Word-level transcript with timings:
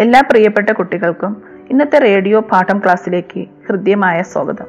എല്ലാ 0.00 0.20
പ്രിയപ്പെട്ട 0.20 0.70
കുട്ടികൾക്കും 0.70 1.42
ഇന്നത്തെ 1.70 1.98
റേഡിയോ 1.98 2.40
പാഠം 2.40 2.78
ക്ലാസ്സിലേക്ക് 2.78 3.40
ഹൃദ്യമായ 3.68 4.22
സ്വാഗതം. 4.22 4.64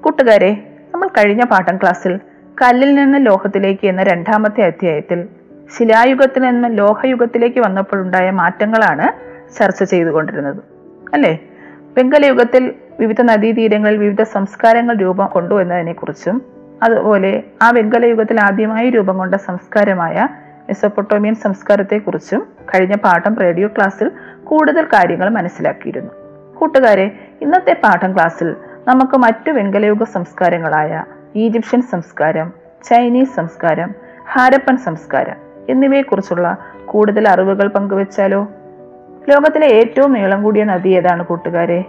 കൂട്ടുകാരെ 0.00 0.78
നമ്മൾ 0.94 1.08
കഴിഞ്ഞ 1.08 1.44
പാഠം 1.44 1.76
ക്ലാസ്സിൽ 1.76 2.16
കല്ലിൽ 2.62 2.94
നിന്ന് 2.94 3.26
ലോഹത്തിലേക്ക് 3.26 3.86
എന്ന 3.86 4.02
രണ്ടാമത്തെ 4.02 4.62
അധ്യായത്തിൽ 4.62 5.28
ശിലായുഗത്തിൽ 5.78 6.42
നിന്ന് 6.42 6.78
ലോഹയുഗത്തിലേക്ക് 6.78 7.60
വന്നപ്പോഴുണ്ടായ 7.60 8.30
മാറ്റങ്ങളാണ് 8.30 9.08
ചർച്ച 9.58 9.82
ചെയ്തുകൊണ്ടിരുന്നത്. 9.82 10.56
അല്ലേ? 11.12 11.38
വെങ്കലയുഗത്തിൽ 11.98 12.74
വിവിധ 13.00 13.22
നദീതീരങ്ങളിൽ 13.22 13.98
വിവിധ 13.98 14.22
സംസ്കാരങ്ങൾ 14.22 14.96
രൂപം 14.96 15.26
കൊണ്ടു 15.26 15.62
എന്നതിനെക്കുറിച്ചും 15.62 16.42
അതുപോലെ 16.82 17.42
ആ 17.62 17.70
വെങ്കലയുഗത്തിൽ 17.70 18.40
ആദ്യമായി 18.40 18.90
രൂപം 18.90 19.18
കൊണ്ട 19.18 19.34
സംസ്കാരമായ 19.34 20.28
മെസ്സൊപ്പൊട്ടോമിയൻ 20.68 21.34
സംസ്കാരത്തെക്കുറിച്ചും 21.34 22.46
കഴിഞ്ഞ 22.74 22.94
പാഠം 22.96 23.34
റേഡിയോ 23.34 23.68
ക്ലാസ്സിൽ 23.68 24.10
കൂടുതൽ 24.44 24.84
കാര്യങ്ങൾ 24.84 25.28
മനസ്സിലാക്കിയിരുന്നു. 25.28 26.10
കൂട്ടുകാരെ 26.54 27.10
ഇന്നത്തെ 27.42 27.76
പാഠം 27.84 28.14
ക്ലാസ്സിൽ 28.14 28.54
നമുക്ക് 28.88 29.16
മറ്റു 29.16 29.50
വെങ്കലയുഗ 29.50 30.02
സംസ്കാരങ്ങളായ 30.02 31.04
ഈജിപ്ഷ്യൻ 31.36 31.82
സംസ്കാരം 31.82 32.52
ചൈനീസ് 32.84 33.34
സംസ്കാരം 33.34 33.94
ഹാരപ്പൻ 34.32 34.76
സംസ്കാരം 34.76 35.36
എന്നിവയെക്കുറിച്ചുള്ള 35.68 36.58
കൂടുതൽ 36.84 37.28
അറിവുകൾ 37.28 37.68
പങ്കുവച്ചാലോ? 37.68 38.48
ലോകത്തിലെ 39.28 39.66
ഏറ്റവും 39.66 40.12
നീളം 40.12 40.42
കൂടിയ 40.42 40.64
നദി 40.64 40.88
ഏതാണ് 40.88 41.24
കൂട്ടുകാരെ? 41.24 41.84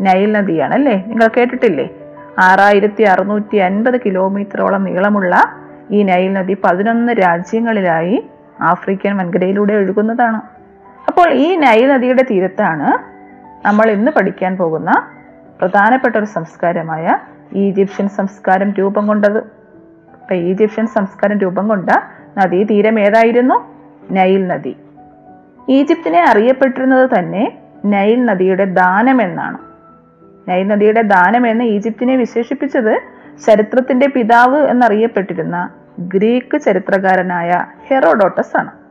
നൈൽ 0.00 0.32
നദിയാണ് 0.32 0.74
അല്ലേ 0.74 1.04
നിങ്ങൾ 1.06 1.28
കേട്ടിട്ടില്ലേ? 1.36 1.90
ആറായിരത്തി 2.38 3.02
അറുന്നൂറ്റി 3.02 3.56
അൻപത് 3.56 4.00
കിലോമീറ്ററോളം 4.06 4.84
നീളമുള്ള 4.84 5.36
ഈ 5.90 6.02
നൈൽ 6.02 6.32
നദി 6.32 6.56
പതിനൊന്ന് 6.64 7.12
രാജ്യങ്ങളിലായി 7.12 8.26
ആഫ്രിക്കൻ 8.60 9.16
വൻകരയിലൂടെ 9.16 9.74
ഒഴുകുന്നതാണ്. 9.74 10.55
അപ്പോൾ 11.08 11.32
ഈ 11.32 11.56
നൈൽ 11.56 11.88
നദിയുടെ 11.88 12.22
തീരത്താണ് 12.22 13.16
നമ്മൾ 13.66 13.90
ഇന്ന് 13.90 14.10
പഠിക്കാൻ 14.10 14.56
പോകുന്ന 14.56 15.08
പ്രധാനപ്പെട്ട 15.60 16.16
ഒരു 16.16 16.24
സംസ്കാരമായ 16.24 17.18
ഈജിപ്ഷ്യൻ 17.52 18.08
സംസ്കാരം 18.08 18.72
രൂപം 18.72 19.06
കൊണ്ടത്. 19.06 19.38
അപ്പൊ 20.12 20.34
ഈജിപ്ഷ്യൻ 20.34 20.86
സംസ്കാരം 20.86 21.38
രൂപം 21.38 21.68
കൊണ്ട 21.68 21.90
നദീ 22.38 22.64
തീരം 22.64 23.00
ഏതായിരുന്നു? 23.00 23.76
നൈൽ 24.10 24.46
നദി. 24.46 24.76
ഈജിപ്തിനെ 25.68 26.24
അറിയപ്പെട്ടിരുന്നത് 26.24 27.10
തന്നെ 27.18 27.58
നൈൽ 27.84 28.24
നദിയുടെ 28.24 28.64
ദാനം 28.64 29.22
എന്നാണ്. 29.22 29.58
നൈൽ 30.48 30.66
നദിയുടെ 30.66 31.02
ദാനം 31.02 31.46
എന്ന് 31.46 31.64
ഈജിപ്തിനെ 31.64 32.16
വിശേഷിപ്പിച്ചത് 32.16 33.00
ചരിത്രത്തിന്റെ 33.46 34.08
പിതാവ് 34.08 34.66
എന്നറിയപ്പെട്ടിരുന്ന 34.66 35.70
ഗ്രീക്ക് 36.00 36.60
ചരിത്രകാരനായ 36.60 37.66
ഹെറോഡോട്ടസ് 37.88 38.58
ആണ്. 38.58 38.85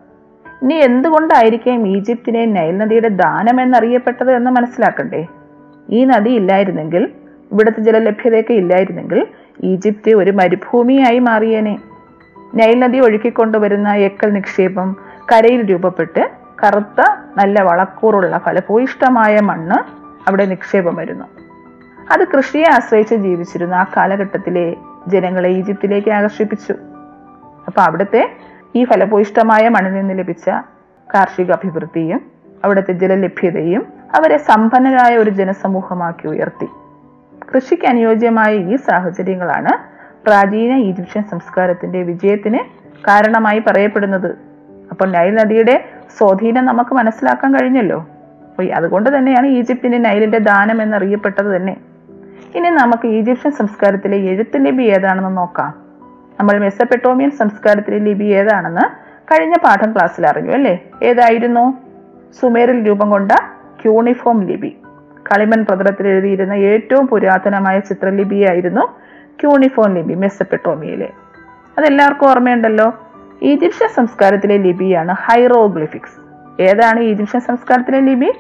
ഇനി 0.65 0.73
എന്തുകൊണ്ടായിരിക്കും 0.73 1.87
ഈജിപ്തിനെ 1.87 2.45
നൈൽ 2.45 2.77
നദിയുടെ 2.77 3.07
ദാനം 3.07 3.61
എന്നറിയപ്പെട്ടത് 3.61 4.31
എന്ന് 4.31 4.51
മനസ്സിലാക്കണ്ടേ? 4.51 5.27
ഈ 5.89 6.05
നദി 6.05 6.29
ഇല്ലായിരുന്നെങ്കിൽ 6.29 7.11
ഇവിടുത്തെ 7.51 7.81
ജലലഭ്യതയൊക്കെ 7.81 8.53
ഇല്ലായിരുന്നെങ്കിൽ 8.53 9.27
ഈജിപ്ത് 9.63 10.13
ഒരു 10.13 10.31
മരുഭൂമിയായി 10.31 11.19
മാറിയേനെ. 11.19 11.79
നൈൽ 12.55 12.79
നദി 12.79 12.97
ഒഴുക്കിക്കൊണ്ടുവരുന്ന 12.97 13.93
എക്കൽ 13.93 14.33
നിക്ഷേപം 14.33 14.95
കരയിൽ 15.31 15.69
രൂപപ്പെട്ട് 15.71 16.29
കറുത്ത 16.63 17.01
നല്ല 17.37 17.61
വളക്കൂറുള്ള 17.61 18.37
ഫലഭൂയിഷ്ടമായ 18.37 19.39
മണ്ണ് 19.39 19.75
അവിടെ 20.27 20.45
നിക്ഷേപം 20.45 20.95
വരുന്നു. 20.95 21.25
അത് 22.11 22.27
കൃഷിയെ 22.27 22.65
ആശ്രയിച്ച് 22.73 23.15
ജീവിച്ചിരുന്ന 23.15 23.75
ആ 23.75 23.85
കാലഘട്ടത്തിലെ 23.97 24.75
ജനങ്ങളെ 25.07 25.49
ഈജിപ്തിലേക്ക് 25.49 26.11
ആകർഷിപ്പിച്ചു. 26.11 26.73
അപ്പൊ 27.67 27.81
അവിടുത്തെ 27.81 28.29
ഈ 28.75 28.83
ഫലഭൂയിഷ്ടമായ 28.83 29.69
മണ്ണിൽ 29.69 29.93
നിന്ന് 29.93 30.19
ലഭിച്ച 30.19 30.49
കാർഷിക 31.13 31.51
അഭിവൃദ്ധിയും 31.51 32.21
അവിടുത്തെ 32.65 32.93
ജലലഭ്യതയും 32.93 33.87
അവരെ 34.15 34.37
സമ്പന്നരായ 34.37 35.17
ഒരു 35.17 35.29
ജനസമൂഹമാക്കി 35.29 36.27
ഉയർത്തി. 36.27 36.65
കൃഷിക്ക് 37.55 37.87
അനുയോജ്യമായ 37.87 38.55
ഈ 38.55 38.75
സാഹചര്യങ്ങളാണ് 38.75 39.69
പ്രാചീന 40.27 40.75
ഈജിപ്ഷ്യൻ 40.77 41.23
സംസ്കാരത്തിന്റെ 41.23 42.01
വിജയത്തിന് 42.01 42.59
കാരണമായി 43.07 43.59
പറയപ്പെടുന്നത്. 43.59 44.35
അപ്പോൾ 44.91 45.11
നൈൽ 45.11 45.33
നദിയുടെ 45.33 45.85
സ്വാധീനം 46.17 46.65
നമുക്ക് 46.65 46.95
മനസ്സിലാക്കാൻ 46.95 47.53
കഴിഞ്ഞല്ലോ. 47.53 48.07
അപ്പോൾ 48.49 48.71
അതുകൊണ്ട് 48.71 49.17
തന്നെയാണ് 49.17 49.47
ഈജിപ്തിന്റെ 49.47 49.97
നൈലിന്റെ 49.97 50.37
ദാനം 50.37 50.81
എന്നറിയപ്പെട്ടത് 50.81 51.55
തന്നെ. 51.55 51.77
ഇനി 52.55 52.69
നമുക്ക് 52.69 53.07
ഈജിപ്ഷ്യൻ 53.07 53.51
സംസ്കാരത്തിലെ 53.51 54.17
എഴുത്ത് 54.17 54.65
ലിപി 54.65 54.83
ഏതാണെന്ന് 54.83 55.37
നോക്കാം. 55.37 55.84
നമ്മൾ 56.39 56.59
മെസ്സപ്പെട്ടോമിയൻ 56.59 57.31
സംസ്കാരത്തിലെ 57.31 57.97
ലിപി 57.97 58.23
ഏതാണെന്ന് 58.23 58.81
കഴിഞ്ഞ 59.31 59.53
പാഠം 59.63 59.93
ക്ലാസ്സിൽ 59.93 60.27
അറിഞ്ഞു 60.27 60.51
അല്ലേ? 60.51 60.83
ഏതായിരുന്നു? 61.03 61.77
സുമേറിൽ 62.39 62.87
രൂപം 62.87 63.09
കൊണ്ട 63.09 63.31
ക്യൂണിഫോം 63.81 64.43
ലിപി. 64.43 64.77
കളിമൺ 65.31 65.65
പ്രതലത്തിൽ 65.65 66.07
എഴുതിയിരുന്ന 66.07 66.53
ഏറ്റവും 66.53 67.07
പുരാതനമായ 67.07 67.79
ചിത്രലിപിയായിരുന്നു 67.79 68.81
ക്യൂണിഫോം 69.41 69.93
ലിപി 69.93 70.13
മെസ്സപ്പെട്ടോമിയയിലെ. 70.13 71.09
അതെല്ലാവർക്കും 71.77 72.29
ഓർമ്മയുണ്ടല്ലോ? 72.29 72.99
ഈജിപ്ഷ്യൻ 73.41 73.89
സംസ്കാരത്തിലെ 73.89 74.57
ലിപിയാണ് 74.57 75.11
ഹൈറോഗ്ലിഫിക്സ്. 75.11 76.25
ഏതാണ് 76.61 76.99
ഈജിപ്ഷ്യൻ 76.99 77.41
സംസ്കാരത്തിലെ 77.41 77.99
ലിപി? 77.99 78.31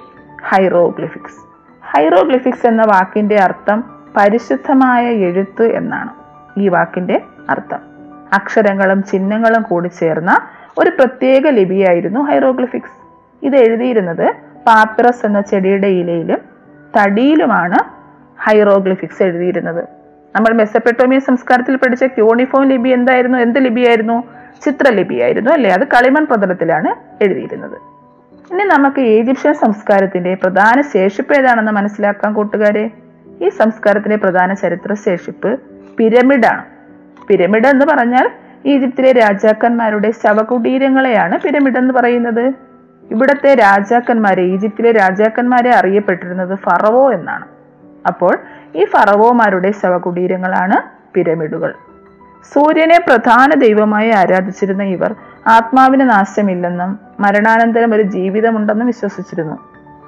ഹൈറോഗ്ലിഫിക്സ്. 0.43 1.45
ഹൈറോഗ്ലിഫിക്സ് 1.85 2.67
എന്ന 2.67 2.81
വാക്കിന്റെ 2.81 3.35
അർത്ഥം 3.35 3.83
പരിശുദ്ധമായ 4.17 5.07
എഴുത്ത് 5.07 5.63
എന്നാണ്. 5.63 6.09
ഈ 6.57 6.67
വാക്കിന്റെ 6.67 7.21
അർത്ഥം. 7.49 7.79
അക്ഷരങ്ങളും 8.33 9.03
ചിഹ്നങ്ങളും 9.03 9.61
കൂടി 9.61 9.87
ചേർന്ന 9.87 10.39
ഒരു 10.77 10.89
പ്രത്യേക 10.89 11.47
ലിപിയായിരുന്നു 11.47 12.19
ഹൈറോഗ്ലിഫിക്സ്. 12.19 13.05
ഇത് 13.45 13.55
എഴുതിയിരുന്നത് 13.55 14.33
പാപ്പിറസ് 14.67 15.25
എന്ന 15.25 15.41
ചെടിയുടെ 15.41 15.87
ഇലയിലും 15.87 16.37
തടിയിലുമാണ് 16.99 17.77
ഹൈറോഗ്ലിഫിക്സ് 18.41 19.23
എഴുതിയിരുന്നത്. 19.23 19.83
നമ്മൾ 20.35 20.53
മെസ്സപ്പെട്ടോമിയ 20.53 21.19
സംസ്കാരത്തിൽ 21.19 21.75
പഠിച്ച 21.75 22.03
യൂണിഫോം 22.17 22.63
ലിപി 22.63 22.89
എന്തായിരുന്നു? 22.89 23.37
എന്ത് 23.37 23.59
ലിപിയായിരുന്നു? 23.59 24.23
ചിത്രലിപിയായിരുന്നു 24.65 25.51
അല്ലേ? 25.51 25.69
അത് 25.69 25.83
കളിമൺ 25.83 26.25
പ്രതലത്തിലാണ് 26.25 27.23
എഴുതിയിരുന്നത്. 27.23 27.77
ഇനി 28.53 28.63
നമുക്ക് 28.63 28.99
ഈജിപ്ഷ്യൻ 28.99 29.53
സംസ്കാരത്തിന്റെ 29.53 30.33
പ്രധാന 30.33 30.81
ശേഷിപ്പ് 30.81 31.33
ഏതാണെന്ന് 31.33 31.71
മനസ്സിലാക്കാൻ 31.71 32.33
കൂട്ടുകാരെ? 32.33 32.91
ഈ 33.41 33.49
സംസ്കാരത്തിന്റെ 33.49 34.15
പ്രധാന 34.15 34.53
ചരിത്ര 34.53 34.93
ശേഷിപ്പ് 34.93 35.59
പിരമിഡാണ്. 35.97 36.74
പിരമിഡ് 37.27 37.67
എന്ന് 37.67 37.85
പറഞ്ഞാൽ 37.85 38.29
ഈജിപ്തിലെ 38.65 39.11
രാജാക്കന്മാരുടെ 39.11 40.11
ശവകുടീരങ്ങളെയാണ് 40.11 41.39
പിരമിഡ് 41.39 41.77
എന്ന് 41.77 41.93
പറയുന്നത്. 41.93 42.53
ഇവിടത്തെ 43.11 43.55
രാജാക്കന്മാരെ 43.55 44.41
ഈജിപ്തിലെ 44.41 44.91
രാജാക്കന്മാരെ 44.91 45.71
അറിയപ്പെട്ടിരുന്നത് 45.75 46.55
ഫറവോ 46.55 47.13
എന്നാണ്. 47.13 47.45
അപ്പോൾ 48.07 48.37
ഈ 48.75 48.85
ഫറവോമാരുടെ 48.85 49.71
ശവകുടീരങ്ങളാണ് 49.71 50.77
പിരമിഡുകൾ. 51.13 51.73
സൂര്യനെ 52.53 52.97
പ്രധാന 53.07 53.53
ദൈവമായി 53.53 54.09
ആരാധിച്ചിരുന്ന 54.09 54.83
ഇവർ 54.83 55.15
ആത്മാവിന് 55.47 56.09
നാശമില്ലെന്നും 56.09 56.99
മരണാനന്തരം 57.19 57.93
ഒരു 57.93 58.01
ജീവിതമുണ്ടെന്നും 58.01 58.87
വിശ്വസിച്ചിരുന്നു. 58.87 59.57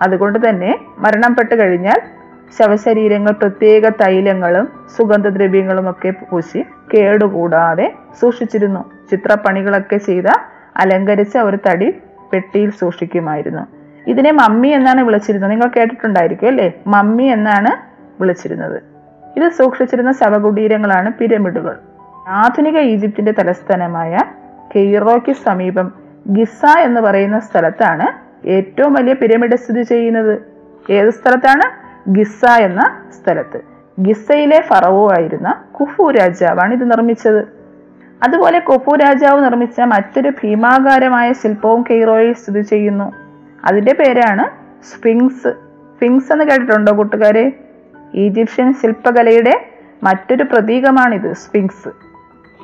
അതുകൊണ്ട് 0.01 0.49
തന്നെ 0.49 0.79
മരണപ്പെട്ട് 0.97 1.55
കഴിഞ്ഞാൽ 1.59 2.01
ശവശരീരങ്ങൾ 2.59 3.31
പ്രത്യേക 3.31 3.89
തൈലങ്ങളും 3.89 4.69
സുഗന്ധദ്രവ്യങ്ങളും 4.97 5.89
ഒക്കെ 5.89 6.09
പൂശി 6.09 6.65
കേടുകൂടാതെ 6.93 7.93
സൂക്ഷിച്ചിരുന്നു. 8.21 8.91
ചിത്രപ്പണികളൊക്കെ 9.11 9.97
ചെയ്ത 9.97 10.23
അലങ്കരിച്ച 10.77 11.37
ഒരു 11.37 11.57
തടി 11.69 11.93
പെട്ടിയിൽ 12.33 12.69
സൂക്ഷിക്കുമായിരുന്നു. 12.69 13.67
ഇതിനെ 14.07 14.31
മമ്മി 14.31 14.67
എന്നാണ് 14.67 15.01
വിളിച്ചിരുന്നത്. 15.01 15.51
നിങ്ങൾ 15.51 15.67
കേട്ടിട്ടുണ്ടായിരിക്കും 15.67 16.47
അല്ലേ? 16.47 16.73
മമ്മി 16.87 17.23
എന്നാണ് 17.23 17.71
വിളിച്ചിരുന്നത്. 18.21 18.81
ഇത് 19.37 19.49
സൂക്ഷിച്ചിരുന്ന 19.49 20.11
ശവകുടീരങ്ങളാണ് 20.11 21.13
പിരമിഡുകൾ. 21.13 21.77
ആധുനിക 22.27 22.77
ഈജിപ്തിന്റെ 22.77 23.31
തലസ്ഥാനമായ 23.31 24.17
കെയ്റോയ്ക്ക് 24.75 25.31
സമീപം 25.31 25.91
ഗിസ 26.27 26.65
എന്ന് 26.79 27.01
പറയുന്ന 27.01 27.39
സ്ഥലത്താണ് 27.39 28.27
ഏറ്റവും 28.47 28.93
വലിയ 28.93 29.13
പിരമിഡ് 29.13 29.55
സ്ഥിതി 29.55 29.83
ചെയ്യുന്നത്. 29.83 30.39
ഏത് 30.91 31.09
സ്ഥലത്താണ്? 31.09 31.86
ഗിസ 32.09 32.45
എന്ന 32.45 33.01
സ്ഥലത്ത്. 33.11 33.61
ഗിസയിലെ 34.01 34.61
ഫറവോ 34.61 35.11
ആയിരുന്ന 35.11 35.63
കുഫു 35.79 36.11
രാജാവാണ് 36.11 36.73
ഇത് 36.73 36.91
നിർമ്മിച്ചത്. 36.91 37.47
അതുപോലെ 38.23 38.59
കുഫു 38.59 38.95
രാജാവ് 38.95 39.43
നിർമ്മിച്ച 39.43 39.81
മറ്റൊരു 39.81 40.29
ഭീമാകാരമായ 40.29 41.33
ശില്പവും 41.33 41.83
കെയ്റോയിൽ 41.89 42.33
സ്ഥിതി 42.33 42.61
ചെയ്യുന്നു. 42.61 43.13
അതിന്റെ 43.65 43.93
പേരാണ് 43.93 44.43
സ്ഫിങ്സ്. 44.85 45.49
സ്ഫിങ്സ് 45.93 46.31
എന്ന് 46.31 46.45
കേട്ടിട്ടുണ്ടോ 46.45 46.97
കൂട്ടുകാരെ? 46.97 47.51
ഈജിപ്ഷ്യൻ 48.13 48.73
ശില്പകലയുടെ 48.73 49.69
മറ്റൊരു 50.03 50.43
പ്രതീകമാണിത് 50.43 51.33
സ്ഫിങ്സ്. 51.33 51.89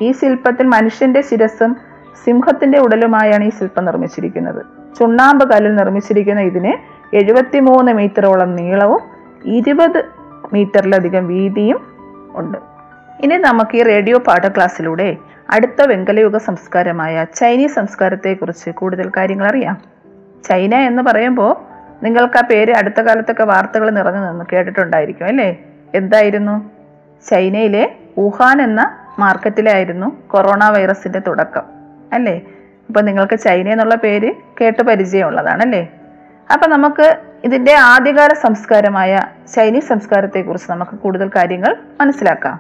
ഈ 0.04 0.12
ശില്പത്തിൽ 0.12 0.68
മനുഷ്യന്റെ 0.68 1.22
ശിരസും 1.22 1.78
സിംഹത്തിന്റെ 2.26 2.80
ഉടലുമായാണ് 2.80 3.44
ഈ 3.44 3.50
ശില്പം 3.50 3.86
നിർമ്മിച്ചിരിക്കുന്നത്. 3.86 4.66
ചുണ്ണാമ്പ് 5.00 5.52
കല്ലിൽ 5.52 5.76
നിർമ്മിച്ചിരിക്കുന്ന 5.76 6.42
ഇതിന് 6.42 6.74
എഴുപത്തിമൂന്ന് 7.16 7.92
മീറ്ററോളം 7.92 8.56
നീളവും 8.56 9.13
ഇരുപത് 9.46 10.06
മീറ്ററിലധികം 10.54 11.28
വീതിയും 11.28 11.80
ഉണ്ട്. 12.36 12.58
ഇനി 13.22 13.36
നമുക്ക് 13.36 13.78
ഈ 13.78 13.84
റേഡിയോ 13.84 14.18
പാഠ 14.18 14.48
ക്ലാസ്സിലൂടെ 14.48 15.18
അടുത്ത 15.50 15.82
വെങ്കലയുഗ 15.82 16.38
സംസ്കാരമായ 16.38 17.26
ചൈനീസ് 17.36 17.76
സംസ്കാരത്തെക്കുറിച്ച് 17.76 18.70
കൂടുതൽ 18.70 19.12
കാര്യങ്ങൾ 19.18 19.48
അറിയാം. 19.48 19.82
ചൈന 20.44 20.76
എന്ന് 20.76 21.04
പറയുമ്പോൾ 21.04 21.74
നിങ്ങൾക്ക് 22.04 22.38
ആ 22.38 22.42
പേര് 22.42 22.74
അടുത്ത 22.74 23.02
കാലത്തൊക്കെ 23.02 23.44
വാർത്തകൾ 23.44 23.90
നിറഞ്ഞു 23.90 24.32
നിന്ന് 24.32 24.46
കേട്ടിട്ടുണ്ടായിരിക്കും 24.54 25.26
അല്ലേ? 25.26 25.60
എന്തായിരുന്നു? 25.96 26.72
ചൈനയിലെ 27.30 27.96
വുഹാൻ 28.20 28.62
എന്ന 28.62 28.98
മാർക്കറ്റിലായിരുന്നു 29.20 30.16
കൊറോണ 30.28 30.70
വൈറസിന്റെ 30.70 31.20
തുടക്കം 31.20 31.62
അല്ലേ? 32.14 32.42
ഇപ്പൊ 32.90 33.02
നിങ്ങൾക്ക് 33.02 33.40
ചൈന 33.40 33.70
എന്നുള്ള 33.70 33.96
പേര് 33.96 34.34
കേട്ട് 34.62 34.84
പരിചയമുള്ളതാണല്ലേ 34.84 36.03
അപ്പൊ 36.52 36.68
നമുക്ക് 36.68 37.18
ഇതിന്റെ 37.44 37.74
ആദ്യകാല 37.74 38.30
സംസ്കാരമായ 38.34 39.20
ചൈനീസ് 39.56 39.90
സംസ്കാരത്തെക്കുറിച്ച് 39.90 40.72
നമുക്ക് 40.72 40.92
കൂടുതൽ 40.92 41.30
കാര്യങ്ങൾ 41.36 41.76
മനസ്സിലാക്കാം. 42.02 42.60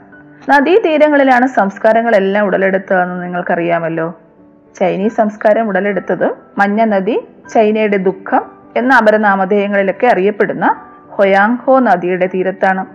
നദീതീരങ്ങളിലാണ് 0.49 1.47
സംസ്കാരങ്ങളെല്ലാം 1.47 2.45
ഉടലെടുത്തതെന്ന് 2.45 3.23
നിങ്ങൾക്കറിയാമല്ലോ. 3.23 4.19
ചൈനീസ് 4.79 5.15
സംസ്കാരം 5.15 5.67
ഉടലെടുത്തത് 5.67 6.31
മഞ്ഞ 6.57 6.83
നദി 6.83 7.27
ചൈനയുടെ 7.53 7.97
ദുഃഖം 7.97 8.51
എന്ന 8.77 8.93
അപരനാമധേയങ്ങളിലൊക്കെ 8.93 10.07
അറിയപ്പെടുന്ന 10.07 10.85
ഹൊയാങ്ഹോ 11.09 11.79
നദിയുടെ 11.79 12.27
തീരത്താണ്. 12.27 12.85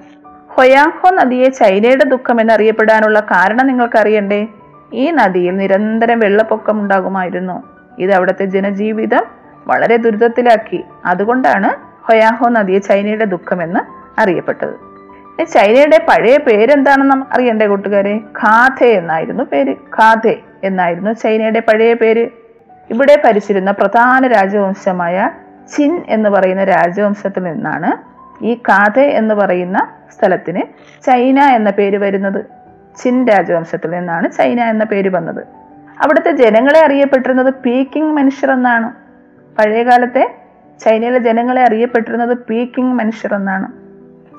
ഹൊയാങ്ഹോ 0.51 1.11
നദിയെ 1.11 1.49
ചൈനയുടെ 1.49 2.05
ദുഃഖം 2.05 2.41
എന്നറിയപ്പെടാനുള്ള 2.41 3.21
കാരണം 3.21 3.67
നിങ്ങൾക്കറിയണ്ടേ? 3.67 4.47
ഈ 4.93 5.11
നദിയിൽ 5.11 5.57
നിരന്തരം 5.57 6.19
വെള്ളപ്പൊക്കം 6.19 6.81
ഉണ്ടാകുമായിരുന്നു. 6.81 7.63
ഇത് 7.99 8.13
അവിടുത്തെ 8.13 8.45
ജനജീവിതം 8.45 9.38
വളരെ 9.69 9.97
ദുരിതത്തിലാക്കി. 9.97 10.85
അതുകൊണ്ടാണ് 11.05 11.89
ഹൊയാഹോ 12.07 12.49
നദിയെ 12.49 12.79
ചൈനയുടെ 12.79 13.25
ദുഃഖമെന്ന് 13.25 13.81
അറിയപ്പെട്ടത്. 14.21 14.89
ചൈനയുടെ 15.45 15.99
പഴയ 15.99 16.37
പേരെന്താണെന്ന് 16.37 17.35
അറിയണ്ടേ 17.35 17.67
കൂട്ടുകാരെ? 17.67 18.17
ഖാഥെ 18.17 18.87
എന്നായിരുന്നു 18.87 19.45
പേര്. 19.45 19.73
ഖാഥെ 19.73 20.37
എന്നായിരുന്നു 20.65 21.13
ചൈനയുടെ 21.13 21.61
പഴയ 21.61 21.95
പേര്. 21.95 22.29
ഇവിടെ 22.91 23.23
ഭരിച്ചിരുന്ന 23.25 23.71
പ്രധാന 23.71 24.27
രാജവംശമായ 24.27 25.31
ചിൻ 25.77 26.03
എന്ന് 26.09 26.31
പറയുന്ന 26.31 26.65
രാജവംശത്തിൽ 26.65 27.43
നിന്നാണ് 27.43 27.93
ഈ 28.45 28.55
കാഥെ 28.55 29.01
എന്ന് 29.01 29.35
പറയുന്ന 29.35 29.89
സ്ഥലത്തിന് 30.19 30.63
ചൈന 31.07 31.41
എന്ന 31.41 31.71
പേര് 31.71 31.97
വരുന്നത്. 31.97 32.45
ചിൻ 32.97 33.29
രാജവംശത്തിൽ 33.29 33.91
നിന്നാണ് 33.91 34.33
ചൈന 34.33 34.61
എന്ന 34.61 34.85
പേര് 34.85 35.09
വന്നത്. 35.09 35.41
അവിടുത്തെ 36.01 36.31
ജനങ്ങളെ 36.31 36.85
അറിയപ്പെട്ടിരുന്നത് 36.85 37.55
പീക്കിംഗ് 37.55 38.17
മനുഷ്യർ 38.17 38.51
എന്നാണ്. 38.51 39.08
പഴയകാലത്തെ 39.59 40.35
ചൈനയിലെ 40.85 41.19
ജനങ്ങളെ 41.19 41.63
അറിയപ്പെട്ടിരുന്നത് 41.63 42.35
പീക്കിംഗ് 42.35 42.95
മനുഷ്യർ 42.95 43.35
എന്നാണ്. 43.35 43.73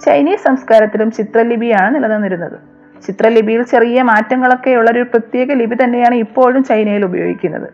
ചൈനീസ് 0.05 0.43
സംസ്കാരത്തിലും 0.43 1.11
ചിത്രലിപിയാണ് 1.11 1.95
നിലനിന്നിരുന്നത്. 1.95 2.59
ചിത്രലിപിയിൽ 3.07 3.63
ചെറിയ 3.63 4.01
മാറ്റങ്ങളൊക്കെ 4.01 4.71
ഉള്ള 4.71 4.91
ഒരു 4.91 5.03
പ്രത്യേക 5.03 5.51
ലിപി 5.51 5.75
തന്നെയാണ് 5.83 6.15
ഇപ്പോഴും 6.15 6.63
ചൈനയിൽ 6.63 7.05
ഉപയോഗിക്കുന്നത്. 7.05 7.69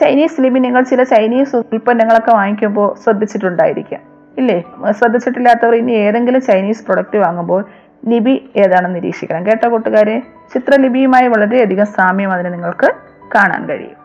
ചൈനീസ് 0.00 0.40
ലിപി 0.40 0.58
നിങ്ങൾ 0.58 0.82
ചില 0.82 1.02
ചൈനീസ് 1.02 1.56
ഉൽപ്പന്നങ്ങളൊക്കെ 1.56 2.30
വാങ്ങിക്കുമ്പോൾ 2.30 2.94
ശ്രദ്ധിച്ചിട്ടുണ്ടായിരിക്കാം. 3.04 4.00
ഇല്ലേ? 4.38 4.64
ശ്രദ്ധിച്ചിട്ടില്ലാത്തവർ 4.90 5.74
ഇനി 5.74 5.92
ഏതെങ്കിലും 5.92 6.40
ചൈനീസ് 6.40 6.84
പ്രൊഡക്റ്റ് 6.84 7.18
വാങ്ങുമ്പോൾ 7.18 7.64
ലിപി 8.08 8.50
ഏതാണെന്ന് 8.56 8.96
നിരീക്ഷിക്കണം. 8.96 9.46
കേട്ടോ 9.46 9.68
കൂട്ടുകാരെ? 9.68 10.22
ചിത്രലിപിയുമായി 10.54 11.28
വളരെയധികം 11.28 11.86
സാമ്യം 11.86 12.32
അതിന് 12.32 12.52
നിങ്ങൾക്ക് 12.52 12.94
കാണാൻ 13.34 13.66
കഴിയും. 13.68 14.03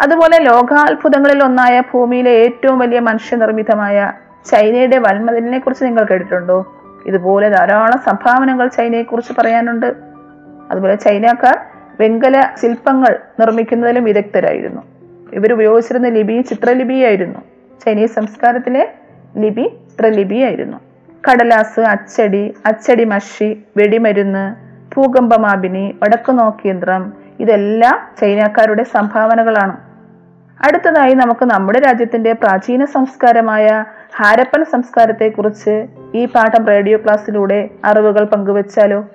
അതുപോലെ 0.00 0.38
ലോകാത്ഭുതങ്ങളിൽ 0.38 1.44
ഒന്നായ 1.44 1.80
ഭൂമിയിലെ 1.80 2.30
ഏറ്റവും 2.30 2.78
വലിയ 2.78 3.00
മനുഷ്യനിർമ്മിതമായ 3.00 4.12
ചൈനയുടെ 4.46 4.98
വൻമതിലിനെ 4.98 5.58
കുറിച്ച് 5.58 5.84
നിങ്ങൾ 5.84 6.04
കേട്ടിട്ടുണ്ടോ? 6.04 6.76
ഇതുപോലെ 7.06 7.48
ധാരാളം 7.48 7.98
സംഭാവനകൾ 7.98 8.68
ചൈനയെക്കുറിച്ച് 8.68 9.32
പറയാനുണ്ട്. 9.38 9.94
അതുപോലെ 10.70 10.94
ചൈനക്കാർ 10.94 11.58
വെങ്കല 12.00 12.48
ശില്പങ്ങൾ 12.62 13.18
നിർമ്മിക്കുന്നതിലും 13.40 14.04
വിദഗ്ധരായിരുന്നു. 14.04 14.82
ഇവർ 15.32 15.52
ഉപയോഗിച്ചിരുന്ന 15.52 16.08
ലിപി 16.08 16.40
ചിത്രലിപിയായിരുന്നു. 16.40 17.38
ചൈനീസ് 17.84 18.14
സംസ്കാരത്തിലെ 18.14 18.94
ലിപി 19.36 19.62
ചിത്രലിപിയായിരുന്നു. 19.62 20.76
കടലാസ് 21.30 21.80
അച്ചടി 21.80 22.54
അച്ചടി 22.66 23.04
മഷി 23.04 23.64
വെടിമരുന്ന് 23.76 24.54
ഭൂകമ്പമാപിനി 24.94 25.96
വടക്കു 26.02 26.32
നോക്കിയന്ത്രം 26.32 27.12
ഇതെല്ലാം 27.40 28.00
ചൈനക്കാരുടെ 28.20 28.82
സംഭാവനകളാണ്. 28.82 29.83
അടുത്തതായി 30.64 31.14
നമുക്ക് 31.14 31.44
നമ്മുടെ 31.44 31.80
രാജ്യത്തിന്റെ 31.80 32.32
പ്രാചീന 32.32 32.84
സംസ്കാരമായ 32.84 33.84
ഹാരപ്പൻ 34.16 34.64
സംസ്കാരത്തെക്കുറിച്ച് 34.64 35.86
ഈ 36.14 36.24
പാഠം 36.24 36.66
റേഡിയോ 36.66 36.98
ക്ലാസ്സിലൂടെ 36.98 37.68
അറിവുകൾ 37.84 38.24
പങ്കുവച്ചാലോ? 38.24 39.08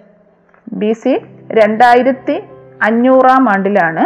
ബി 0.73 0.93
സി 0.93 1.25
രണ്ടായിരത്തി 1.51 2.43
അഞ്ഞൂറാം 2.81 3.49
ആണ്ടിലാണ് 3.49 4.05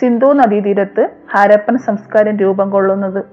സിന്ധു 0.00 0.32
നദീതീരത്ത് 0.32 1.08
ഹാരപ്പൻ 1.32 1.78
സംസ്കാരം 1.78 2.36
രൂപം 2.36 2.70
കൊള്ളുന്നത്. 2.70 3.24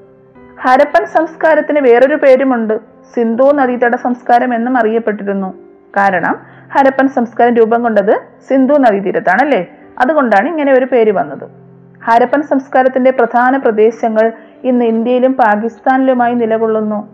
ഹാരപ്പൻ 0.62 1.06
സംസ്കാരത്തിന് 1.06 1.80
വേറൊരു 1.80 2.16
പേരുമുണ്ട്. 2.16 2.80
സിന്ധു 3.16 3.52
നദീതട 3.52 3.96
സംസ്കാരം 3.96 4.56
എന്നും 4.56 4.78
അറിയപ്പെട്ടിരുന്നു. 4.78 5.54
കാരണം 5.98 6.40
ഹരപ്പൻ 6.74 7.08
സംസ്കാരം 7.08 7.56
രൂപം 7.56 7.84
കൊണ്ടത് 7.84 8.20
സിന്ധു 8.50 8.74
നദീതീരത്താണ് 8.74 9.42
അല്ലേ 9.42 9.68
അതുകൊണ്ടാണ് 10.00 10.48
ഇങ്ങനെ 10.48 10.74
ഒരു 10.74 10.86
പേര് 10.86 11.12
വന്നത്. 11.12 11.63
ഹാരപ്പൻ 12.06 12.42
സംസ്കാരത്തിന്റെ 12.42 13.12
പ്രധാന 13.12 13.58
പ്രദേശങ്ങൾ 13.58 14.32
ഇന്ന് 14.64 14.86
ഇന്ത്യയിലും 14.86 15.34
പാകിസ്ഥാനിലുമായി 15.34 16.34
നിലകൊള്ളുന്നു. 16.34 17.08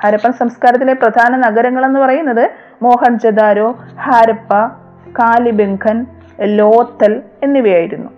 ഹരപ്പൻ 0.00 0.32
സംസ്കാരത്തിലെ 0.32 0.92
പ്രധാന 0.92 1.36
നഗരങ്ങൾ 1.36 1.84
എന്ന് 1.86 2.00
പറയുന്നത് 2.00 2.50
മോഹൻജദാരോ 2.82 3.78
ഹാരപ്പ 4.00 4.52
കാലിബംഖൻ 5.18 6.06
ലോത്തൽ 6.40 7.22
എന്നിവയായിരുന്നു. 7.42 8.10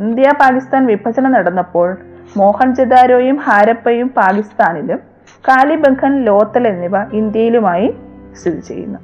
ഇന്ത്യ 0.00 0.32
പാകിസ്ഥാൻ 0.40 0.86
വിഭജനം 0.86 1.32
നടന്നപ്പോൾ 1.32 1.96
മോഹൻജദാരോയും 2.36 3.36
ഹാരപ്പയും 3.36 4.08
പാകിസ്ഥാനിലും 4.08 5.00
കാലിബംഖൻ 5.48 6.24
ലോത്തൽ 6.24 6.68
എന്നിവ 6.68 6.96
ഇന്ത്യയിലുമായി 7.12 7.96
സ്ഥിതി 8.40 8.60
ചെയ്യുന്നു. 8.60 8.98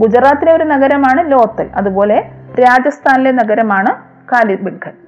ഗുജറാത്തിലെ 0.00 0.52
ഒരു 0.56 0.64
നഗരമാണ് 0.64 1.32
ലോത്തൽ 1.32 1.70
അതുപോലെ 1.74 2.18
രാജസ്ഥാനിലെ 2.60 3.32
നഗരമാണ് 3.32 3.94
കാലിബംഖൻ 4.32 5.03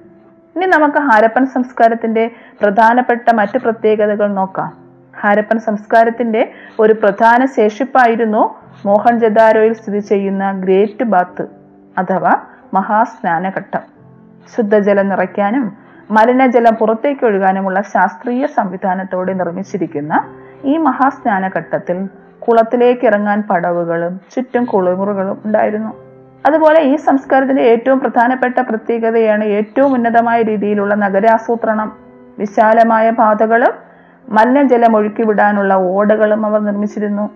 ഇനി 0.57 0.65
നമുക്ക് 0.65 0.97
ഹാരപ്പൻ 0.97 1.45
സംസ്കാരത്തിന്റെ 1.45 2.31
പ്രധാനപ്പെട്ട 2.61 3.33
മറ്റു 3.35 3.57
പ്രത്യേകതകൾ 3.57 4.27
നോക്കാം. 4.27 4.77
ഹാരപ്പൻ 5.19 5.59
സംസ്കാരത്തിന്റെ 5.59 6.51
ഒരു 6.79 6.93
പ്രധാന 6.93 7.45
ശേഷിപ്പായിരുന്നു 7.45 8.55
മോഹൻജദാരോയിൽ 8.85 9.73
സ്ഥിതി 9.73 9.99
ചെയ്യുന്ന 9.99 10.51
ഗ്രേറ്റ് 10.51 11.03
ബാത്ത് 11.03 11.45
അഥവാ 11.97 12.33
മഹാസ്നാനഘട്ടം. 12.73 13.79
ശുദ്ധജലം 14.55 15.09
നിറയ്ക്കാനും 15.09 15.77
മലിനജലം 16.11 16.75
പുറത്തേക്ക് 16.75 17.25
ഒഴുകാനുമുള്ള 17.25 17.81
ശാസ്ത്രീയ 17.81 18.45
സംവിധാനത്തോടെ 18.45 19.33
നിർമ്മിച്ചിരിക്കുന്ന 19.33 20.23
ഈ 20.63 20.77
മഹാസ്നാനഘട്ടത്തിൽ 20.77 22.09
കുളത്തിലേക്ക് 22.39 23.05
ഇറങ്ങാൻ 23.05 23.41
പടവുകളും 23.41 24.21
ചുറ്റും 24.35 24.65
കുളിമുറുകളും 24.65 25.41
ഉണ്ടായിരുന്നു. 25.45 26.06
അതുപോലെ 26.47 26.81
ഈ 26.81 26.95
സംസ്കാരത്തിന്റെ 26.95 27.61
ഏറ്റവും 27.61 27.99
പ്രധാനപ്പെട്ട 27.99 28.59
പ്രത്യേകതയാണ് 28.59 29.43
ഏറ്റവും 29.43 29.93
ഉന്നതമായ 29.93 30.41
രീതിയിലുള്ള 30.41 30.95
നഗരാസൂത്രണം. 30.95 31.95
വിശാലമായ 32.39 33.09
പാതകളും 33.09 33.73
മലിനജലം 34.29 34.95
ഒഴുക്കിവിടാനുള്ള 34.95 35.73
ഓടകളും 35.73 36.45
അവർ 36.45 36.59
നിർമ്മിച്ചിരുന്നു. 36.59 37.29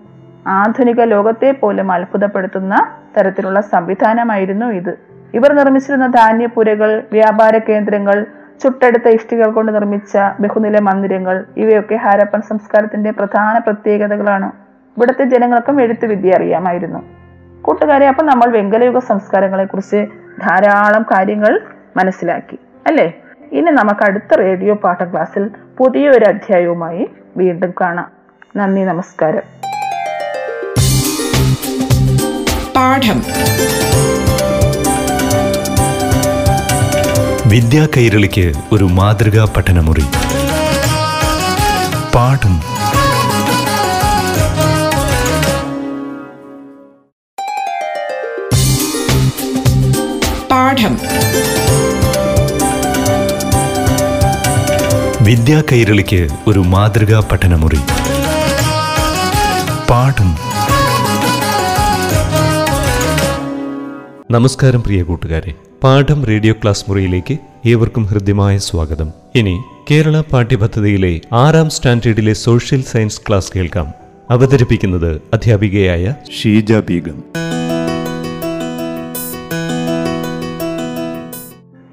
ആധുനിക 0.46 1.00
ലോകത്തെ 1.00 1.50
പോലും 1.52 1.92
അത്ഭുതപ്പെടുത്തുന്ന 1.92 2.74
തരത്തിലുള്ള 3.16 3.60
സംവിധാനമായിരുന്നു 3.60 4.66
ഇത്. 4.66 4.98
ഇവർ 5.34 5.52
നിർമ്മിച്ചിരുന്ന 5.52 6.06
ധാന്യപുരകൾ 6.06 7.02
വ്യാപാര 7.12 7.58
കേന്ദ്രങ്ങൾ 7.58 8.26
ചുട്ടടുത്ത 8.62 9.08
ഇഷ്ടികൾ 9.08 9.50
കൊണ്ട് 9.50 9.74
നിർമ്മിച്ച 9.74 10.18
ബഹുനില 10.40 10.80
മന്ദിരങ്ങൾ 10.80 11.44
ഇവയൊക്കെ 11.56 11.94
ഹാരപ്പൻ 11.94 12.40
സംസ്കാരത്തിന്റെ 12.40 13.10
പ്രധാന 13.10 13.58
പ്രത്യേകതകളാണ്. 13.58 14.52
ഇവിടുത്തെ 14.96 15.24
ജനങ്ങൾക്കും 15.24 15.82
എഴുത്തുവിദ്യ 15.82 16.30
അറിയാമായിരുന്നു. 16.30 17.21
കൂട്ടുകാരെ 17.62 18.08
അപ്പം 18.08 18.26
നമ്മൾ 18.26 18.50
വെങ്കലയുഗ 18.50 18.98
സംസ്കാരങ്ങളെ 18.98 19.64
കുറിച്ച് 19.64 20.06
ധാരാളം 20.40 21.02
കാര്യങ്ങൾ 21.02 21.60
മനസ്സിലാക്കി 21.96 22.58
അല്ലേ? 22.86 23.12
ഇനി 23.52 23.70
നമുക്ക് 23.70 24.04
അടുത്ത 24.04 24.34
റേഡിയോ 24.34 24.74
പാഠ 24.74 25.04
ക്ലാസ്സിൽ 25.04 25.50
പുതിയൊരു 25.78 26.24
അധ്യായവുമായി 26.24 27.10
വീണ്ടും 27.36 27.74
കാണാം. 27.80 28.10
നന്ദി 28.56 28.80
നമസ്കാരം. 28.80 29.42
പാഠം. 32.76 33.22
വിദ്യാ 37.50 37.88
കൈരളിക്ക് 37.96 38.52
ഒരു 38.72 38.84
മാതൃകാ 38.84 39.52
പഠനമുറി. 39.56 40.04
പാഠം. 42.14 42.71
പാഠം 50.82 50.96
വിദ്യാ 55.24 55.62
കൈരളിക്ക് 55.72 56.28
ഒരു 56.46 56.58
മാതൃകാ 56.58 57.28
പഠനമുറി. 57.32 57.78
പാഠം. 59.90 60.36
നമസ്കാരം 64.30 64.82
പ്രിയ 64.82 65.02
കൂട്ടുകാരെ. 65.02 65.54
പാഠം 65.82 66.24
റേഡിയോ 66.24 66.52
ക്ലാസ് 66.52 66.84
മുറിയിലേക്ക് 66.88 67.38
ഏവർക്കും 67.66 68.04
ഹൃദ്യമായ 68.04 68.58
സ്വാഗതം. 68.58 69.12
ഇനി 69.34 69.62
കേരള 69.90 70.20
പാഠ്യപദ്ധതിയിലെ 70.20 71.20
ആറാം 71.32 71.70
സ്റ്റാൻഡേർഡിലെ 71.70 72.32
സോഷ്യൽ 72.32 72.82
സയൻസ് 72.82 73.20
ക്ലാസ് 73.28 73.52
കേൾക്കാം. 73.56 73.92
അവതരിപ്പിക്കുന്നത് 74.30 75.22
അധ്യാപികയായ 75.32 76.14
ഷീജ 76.42 76.72
ബീഗം. 76.72 77.24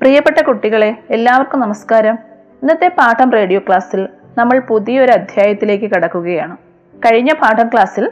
പ്രിയപ്പെട്ട 0.01 0.41
കുട്ടികളെ 0.41 0.97
എല്ലാവർക്കും 1.09 1.59
നമസ്കാരം. 1.59 2.15
ഇന്നത്തെ 2.61 2.87
പാഠം 2.87 3.31
റേഡിയോ 3.31 3.59
ക്ലാസ്സിൽ 3.59 4.07
നമ്മൾ 4.37 4.59
പുതിയൊരു 4.59 5.11
അധ്യായത്തിലേക്ക് 5.11 5.85
കടക്കുകയാണ്. 5.85 6.55
കഴിഞ്ഞ 6.95 7.33
പാഠം 7.33 7.67
ക്ലാസ്സിൽ 7.67 8.11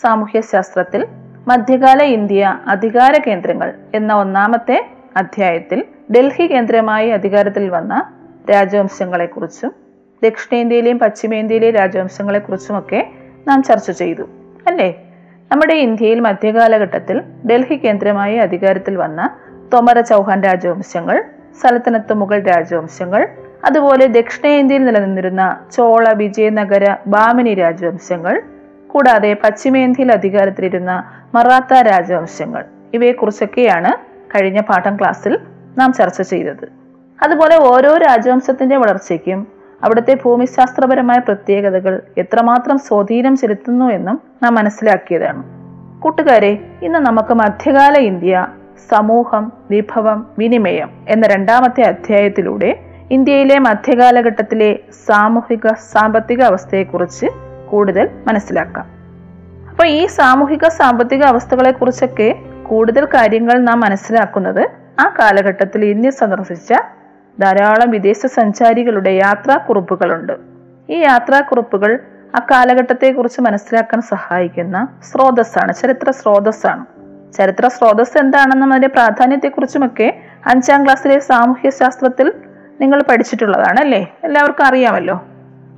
സാമൂഹ്യശാസ്ത്രത്തിൽ 0.00 1.06
മധ്യകാല 1.48 2.02
ഇന്ത്യ 2.02 2.60
അധികാര 2.66 3.20
കേന്ദ്രങ്ങൾ 3.26 3.74
എന്ന 3.94 4.14
ഒന്നാമത്തെ 4.14 4.78
അധ്യായത്തിൽ 5.16 5.84
ഡൽഹി 6.12 6.46
കേന്ദ്രമായി 6.46 7.10
അധികാരത്തിൽ 7.10 7.68
വന്ന 7.70 7.94
രാജവംശങ്ങളെക്കുറിച്ചും 8.50 9.72
ദക്ഷിണേന്ത്യയിലെയും 10.22 10.98
പശ്ചിമേന്ത്യയിലെയും 10.98 11.74
രാജവംശങ്ങളെക്കുറിച്ചുമൊക്കെ 11.74 13.00
നാം 13.48 13.62
ചർച്ച 13.62 13.90
ചെയ്തു 13.90 14.22
അല്ലേ? 14.66 14.88
നമ്മുടെ 15.52 15.74
ഇന്ത്യയിൽ 15.74 16.20
മധ്യകാലഘട്ടത്തിൽ 16.20 17.22
ഡൽഹി 17.46 17.76
കേന്ദ്രമായി 17.84 18.36
അധികാരത്തിൽ 18.36 18.96
വന്ന 18.96 19.20
തൊമര 19.72 20.00
ചൗഹാൻ 20.00 20.42
രാജവംശങ്ങൾ 20.42 21.24
സലത്തനത്ത് 21.60 22.14
മുഗൾ 22.14 22.40
രാജവംശങ്ങൾ 22.40 23.28
അതുപോലെ 23.64 24.06
ദക്ഷിണേന്ത്യയിൽ 24.06 24.84
നിലനിന്നിരുന്ന 24.84 25.60
ചോള 25.76 26.12
വിജയനഗര 26.12 26.96
ബാമിനി 27.06 27.54
രാജവംശങ്ങൾ 27.54 28.42
കൂടാതെ 28.86 29.36
പശ്ചിമേന്ത്യയിൽ 29.44 30.12
അധികാരത്തിലിരുന്ന 30.12 31.04
മറാത്ത 31.34 31.74
രാജവംശങ്ങൾ. 31.74 32.64
ഇവയെക്കുറിച്ചൊക്കെയാണ് 32.94 33.90
കഴിഞ്ഞ 34.34 34.60
പാഠം 34.60 34.96
ക്ലാസ്സിൽ 34.96 35.38
നാം 35.78 35.92
ചർച്ച 35.92 36.22
ചെയ്തത്. 36.22 36.68
അതുപോലെ 37.22 37.56
ഓരോ 37.56 37.96
രാജവംശത്തിന്റെ 37.96 38.76
വളർച്ചയ്ക്കും 38.76 39.46
അവിടുത്തെ 39.82 40.14
ഭൂമിശാസ്ത്രപരമായ 40.24 41.18
പ്രത്യേകതകൾ 41.18 42.02
എത്രമാത്രം 42.18 42.78
സ്വാധീനം 42.78 43.36
ചെലുത്തുന്നു 43.36 43.84
എന്നും 43.84 44.20
നാം 44.42 44.54
മനസ്സിലാക്കിയതാണ്. 44.54 45.42
കൂട്ടുകാരെ 46.00 46.58
ഇന്ന് 46.82 46.98
നമുക്ക് 46.98 47.34
മധ്യകാല 47.34 47.98
ഇന്ത്യ 47.98 48.46
സമൂഹം 48.90 49.52
വിഭവം 49.70 50.26
വിനിമയം 50.38 50.90
എന്ന 51.08 51.26
രണ്ടാമത്തെ 51.26 51.82
അധ്യായത്തിലൂടെ 51.82 52.80
ഇന്ത്യയിലെ 53.10 53.58
മധ്യകാലഘട്ടത്തിലെ 53.58 54.78
സാമൂഹിക 55.06 55.66
സാമ്പത്തിക 55.66 56.42
അവസ്ഥയെക്കുറിച്ച് 56.42 57.26
കൂടുതൽ 57.70 58.10
മനസ്സിലാക്കാം. 58.26 58.86
അപ്പൊ 59.70 59.84
ഈ 59.84 60.06
സാമൂഹിക 60.06 60.68
സാമ്പത്തിക 60.68 61.22
അവസ്ഥകളെ 61.24 61.72
കുറിച്ചൊക്കെ 61.72 62.34
കൂടുതൽ 62.62 63.04
കാര്യങ്ങൾ 63.04 63.58
നാം 63.58 63.80
മനസ്സിലാക്കുന്നത് 63.80 64.70
ആ 65.00 65.14
കാലഘട്ടത്തിൽ 65.18 65.84
ഇന്ത്യ 65.84 66.10
സന്ദർശിച്ച 66.10 66.72
ധാരാളം 67.40 67.90
വിദേശ 67.90 68.26
സഞ്ചാരികളുടെ 68.26 69.10
യാത്രാക്കുറിപ്പുകളുണ്ട്. 69.10 70.32
ഈ 70.90 70.96
യാത്രാക്കുറിപ്പുകൾ 70.96 71.98
ആ 72.34 72.38
കാലഘട്ടത്തെക്കുറിച്ച് 72.38 73.40
മനസ്സിലാക്കാൻ 73.40 74.00
സഹായിക്കുന്ന 74.02 74.88
സ്രോതസ്സാണ് 75.02 75.72
ചരിത്ര 75.72 76.10
സ്രോതസ്സാണ്. 76.10 76.84
ചരിത്ര 77.32 77.68
സ്രോതസ് 77.68 78.18
എന്താണെന്നും 78.18 78.72
അതിന്റെ 78.72 78.88
പ്രാധാന്യത്തെക്കുറിച്ചുമൊക്കെ 78.88 80.20
അഞ്ചാം 80.46 80.84
ക്ലാസ്സിലെ 80.84 81.18
സാമൂഹ്യ 81.18 81.70
ശാസ്ത്രത്തിൽ 81.70 82.32
നിങ്ങൾ 82.80 83.02
പഠിച്ചിട്ടുള്ളതാണ് 83.02 83.80
അല്ലേ? 83.80 84.14
എല്ലാവർക്കും 84.24 84.66
അറിയാമല്ലോ. 84.66 85.24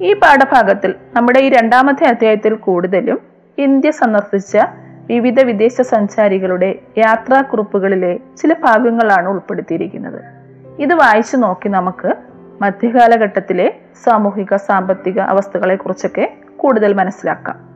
ഈ 0.02 0.12
പാഠഭാഗത്തിൽ 0.12 0.94
നമ്മുടെ 1.14 1.38
ഈ 1.38 1.48
രണ്ടാമത്തെ 1.48 2.04
അധ്യായത്തിൽ 2.04 2.54
കൂടുതലും 2.54 3.20
ഇന്ത്യ 3.58 3.90
സന്ദർശിച്ച 3.90 4.58
വിവിധ 5.06 5.40
വിദേശ 5.40 5.80
സഞ്ചാരികളുടെ 5.80 6.78
യാത്രാക്കുറിപ്പുകളിലെ 6.98 8.18
ചില 8.36 8.52
ഭാഗങ്ങളാണ് 8.52 9.28
ഉൾപ്പെടുത്തിയിരിക്കുന്നത്. 9.28 10.22
ഇത് 10.78 10.94
വായിച്ചു 10.94 11.36
നോക്കി 11.36 11.68
നമുക്ക് 11.68 12.14
മധ്യകാലഘട്ടത്തിലെ 12.62 13.72
സാമൂഹിക 14.04 14.56
സാമ്പത്തിക 14.56 15.20
അവസ്ഥകളെ 15.20 15.76
കുറിച്ചൊക്കെ 15.76 16.34
കൂടുതൽ 16.56 16.92
മനസ്സിലാക്കാം. 16.92 17.70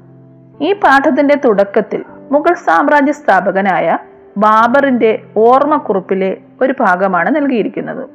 ഈ 0.61 0.73
പാഠത്തിന്റെ 0.73 1.35
തുടക്കത്തിൽ 1.45 2.05
മുഗൾ 2.35 2.55
സാമ്രാജ്യ 2.55 3.13
സ്ഥാപകനായ 3.13 3.99
ബാബറിന്റെ 4.37 5.23
ഓർമ്മക്കുറിപ്പിലെ 5.37 6.37
ഒരു 6.63 6.75
ഭാഗമാണ് 6.81 7.37
നൽകിയിരിക്കുന്നത്. 7.37 8.09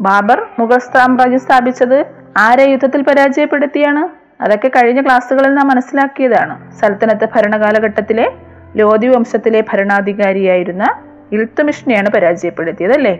ബാബർ 0.00 0.46
മുഗൾ 0.58 0.78
സാമ്രാജ്യം 0.78 1.40
സ്ഥാപിച്ചത് 1.40 1.98
ആരെ 2.36 2.64
യുദ്ധത്തിൽ 2.70 3.02
പരാജയപ്പെടുത്തിയാണ്? 3.02 4.02
അതൊക്കെ 4.42 4.68
കഴിഞ്ഞ 4.68 5.00
ക്ലാസ്സുകളിൽ 5.00 5.54
നാം 5.54 5.68
മനസ്സിലാക്കിയതാണ്. 5.68 6.72
സൽത്തനത്ത് 6.72 7.28
ഭരണകാലഘട്ടത്തിലെ 7.34 8.32
ലോധി 8.76 9.06
വംശത്തിലെ 9.06 9.64
ഭരണാധികാരിയായിരുന്ന 9.72 10.84
ഇൽത്തുമിഷിനെയാണ് 11.32 12.10
പരാജയപ്പെടുത്തിയത് 12.10 12.92
അല്ലേ 12.92 13.14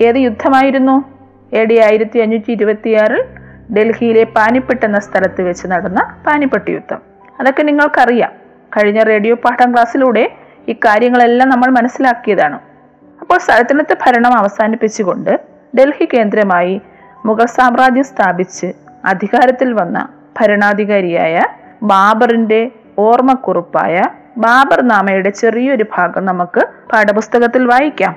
ഏത് 0.00 0.16
യുദ്ധമായിരുന്നു? 0.16 0.96
എ 1.52 1.64
ഡി 1.64 1.78
ആയിരത്തി 1.80 2.18
അഞ്ഞൂറ്റി 2.18 2.52
ഇരുപത്തിയാറിൽ 2.52 3.22
ഡൽഹിയിലെ 3.76 4.24
പാനിപ്പെട്ട് 4.24 4.86
എന്ന 4.86 4.98
സ്ഥലത്ത് 4.98 5.42
വെച്ച് 5.42 5.66
നടന്ന 5.66 6.00
പാനിപ്പെട്ട് 6.26 6.70
യുദ്ധം. 6.70 7.00
അതൊക്കെ 7.40 7.62
നിങ്ങൾക്കറിയാം. 7.62 8.39
കഴിഞ്ഞ 8.76 9.02
റേഡിയോ 9.02 9.34
പാഠം 9.34 9.72
ക്ലാസ്സിലൂടെ 9.72 10.32
ഈ 10.68 10.72
കാര്യങ്ങളെല്ലാം 10.72 11.48
നമ്മൾ 11.48 11.70
മനസ്സിലാക്കിയതാണ്. 11.70 12.58
അപ്പോൾ 13.20 13.38
സൽത്തനത്ത് 13.38 13.96
ഭരണം 14.06 14.34
അവസാനിപ്പിച്ചുകൊണ്ട് 14.34 15.40
ഡൽഹി 15.78 16.08
കേന്ദ്രമായി 16.14 16.82
മുഗൾ 17.26 17.44
സാമ്രാജ്യം 17.44 18.04
സ്ഥാപിച്ച് 18.04 18.72
അധികാരത്തിൽ 19.04 19.72
വന്ന 19.72 20.08
ഭരണാധികാരിയായ 20.40 21.42
ബാബറിന്റെ 21.82 22.70
ഓർമ്മക്കുറിപ്പായ 22.98 24.02
ബാബർ 24.36 24.82
നാമയുടെ 24.82 25.30
ചെറിയൊരു 25.30 25.84
ഭാഗം 25.96 26.26
നമുക്ക് 26.26 26.60
പാഠപുസ്തകത്തിൽ 26.92 27.66
വായിക്കാം. 27.66 28.16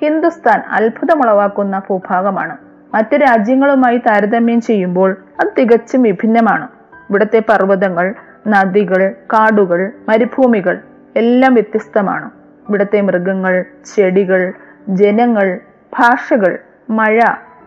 ഹിന്ദുസ്ഥാൻ 0.00 0.62
അത്ഭുതമുളവാക്കുന്ന 0.70 1.78
ഭൂഭാഗമാണ്. 1.78 2.56
മറ്റു 2.94 3.16
രാജ്യങ്ങളുമായി 3.16 3.98
താരതമ്യം 3.98 4.60
ചെയ്യുമ്പോൾ 4.60 5.16
അത് 5.40 5.46
തികച്ചും 5.58 6.02
വിഭിന്നമാണ്. 6.02 6.68
ഇവിടുത്തെ 7.10 7.42
പർവതങ്ങൾ 7.48 8.14
നദികൾ 8.48 9.14
കാടുകൾ 9.32 9.92
മരുഭൂമികൾ 10.08 10.78
എല്ലാം 11.16 11.54
വ്യത്യസ്തമാണ്. 11.54 12.30
ഇവിടുത്തെ 12.68 13.00
മൃഗങ്ങൾ 13.00 13.64
ചെടികൾ 13.94 14.52
ജനങ്ങൾ 14.88 15.60
ഭാഷകൾ 15.98 16.58
മഴ 16.90 17.20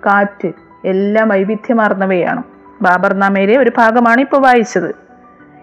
കാറ്റ് 0.05 0.51
എല്ലാം 0.85 1.29
വൈവിധ്യമാർന്നവയാണ്. 1.29 2.43
ബാബർനാമയിലെ 2.81 3.57
ഒരു 3.57 3.71
ഭാഗമാണ് 3.77 4.21
ഇപ്പോൾ 4.21 4.37
വായിച്ചത്. 4.37 4.95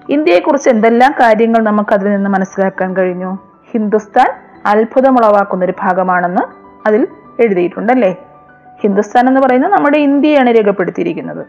ഇന്ത്യയെക്കുറിച്ച് 0.09 0.71
എന്തെല്ലാം 0.71 1.13
കാര്യങ്ങൾ 1.21 1.63
നമുക്ക് 1.63 1.95
അതിൽ 1.95 2.11
നിന്ന് 2.11 2.31
മനസ്സിലാക്കാൻ 2.31 2.97
കഴിഞ്ഞു? 2.97 3.39
ഹിന്ദുസ്ഥാൻ 3.73 4.31
അത്ഭുതമുളവാക്കുന്ന 4.67 5.65
ഒരു 5.65 5.75
ഭാഗമാണെന്ന് 5.81 6.43
അതിൽ 6.89 7.09
എഴുതിയിട്ടുണ്ടല്ലേ? 7.41 8.17
ഹിന്ദുസ്ഥാൻ 8.81 9.29
എന്ന് 9.29 9.41
പറയുന്നത് 9.41 9.73
നമ്മുടെ 9.73 9.99
ഇന്ത്യയാണ് 9.99 10.51
രേഖപ്പെടുത്തിയിരിക്കുന്നത്. 10.51 11.47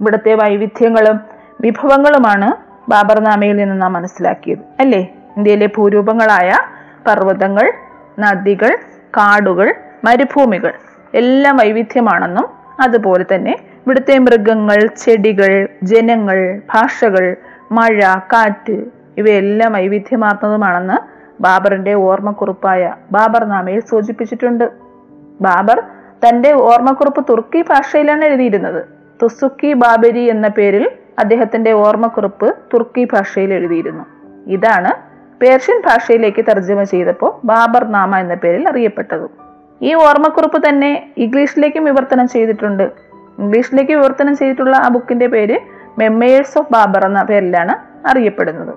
ഇവിടുത്തെ 0.00 0.34
വൈവിധ്യങ്ങളും 0.34 1.20
വിഭവങ്ങളുമാണ് 1.60 2.61
ബാബർനാമയിൽ 2.88 3.56
നിന്ന് 3.56 3.82
നാം 3.82 3.92
മനസ്സിലാക്കിയത്. 3.92 4.58
അല്ലേ? 4.80 5.00
ഇന്ത്യയിലെ 5.36 5.66
ഭൂരൂപങ്ങളായ 5.66 6.52
പർവതങ്ങൾ 7.06 7.72
നദികൾ 8.18 8.76
കാടുകൾ 9.18 9.74
മരുഭൂമികൾ 10.04 10.72
എല്ലാം 11.14 11.56
വൈവിധ്യമാണെന്നും 11.56 12.48
അതുപോലെ 12.80 13.24
തന്നെ 13.34 13.52
ഇവിടുത്തെ 13.52 14.18
മൃഗങ്ങൾ 14.18 14.86
ചെടികൾ 14.86 15.68
ജനങ്ങൾ 15.82 16.60
ഭാഷകൾ 16.74 17.36
മഴ 17.72 18.00
കാറ്റ് 18.32 18.84
ഇവയെല്ലാം 19.16 19.72
വൈവിധ്യമാർന്നതുമാണെന്ന് 19.72 21.22
ബാബറിന്റെ 21.42 21.94
ഓർമ്മക്കുറിപ്പായ 21.94 22.94
ബാബർ 23.12 23.44
നാമയിൽ 23.44 23.80
സൂചിപ്പിച്ചിട്ടുണ്ട്. 23.80 24.70
ബാബർ 25.40 25.82
തന്റെ 26.28 26.52
ഓർമ്മക്കുറിപ്പ് 26.52 27.26
തുർക്കി 27.28 27.62
ഭാഷയിലാണ് 27.62 28.24
എഴുതിയിരുന്നത്. 28.24 28.84
തുസുക്കി 29.22 29.72
ബാബരി 29.72 30.20
എന്ന 30.20 30.48
പേരിൽ 30.48 30.90
അദ്ദേഹത്തിന്റെ 31.18 31.72
ഓർമ്മക്കുറിപ്പ് 31.72 32.54
തുർക്കി 32.74 33.08
ഭാഷയിൽ 33.12 33.54
എഴുതിയിരുന്നു. 33.54 34.04
ഇതാണ് 34.46 35.12
പേർഷ്യൻ 35.40 35.82
ഭാഷയിലേക്ക് 35.86 36.44
തർജമ 36.44 36.82
ചെയ്തപ്പോൾ 36.82 37.46
ബാബർ 37.46 37.84
നാമ 37.84 38.18
എന്ന 38.18 38.34
പേരിൽ 38.34 38.68
അറിയപ്പെട്ടത്. 38.68 39.28
ഈ 39.82 39.94
ഓർമ്മക്കുറിപ്പ് 39.94 40.68
തന്നെ 40.68 41.12
ഇംഗ്ലീഷിലേക്കും 41.16 41.84
വിവർത്തനം 41.84 42.28
ചെയ്തിട്ടുണ്ട്. 42.28 42.82
ഇംഗ്ലീഷിലേക്ക് 43.38 43.92
വിവർത്തനം 43.92 44.36
ചെയ്തിട്ടുള്ള 44.36 44.76
ആ 44.76 44.88
ബുക്കിന്റെ 44.88 45.26
പേര് 45.26 45.58
മെമ്മേഴ്സ് 45.98 46.58
ഓഫ് 46.58 46.72
ബാബർ 46.72 47.04
എന്ന 47.04 47.22
പേരിലാണ് 47.22 47.74
അറിയപ്പെടുന്നത്. 48.08 48.74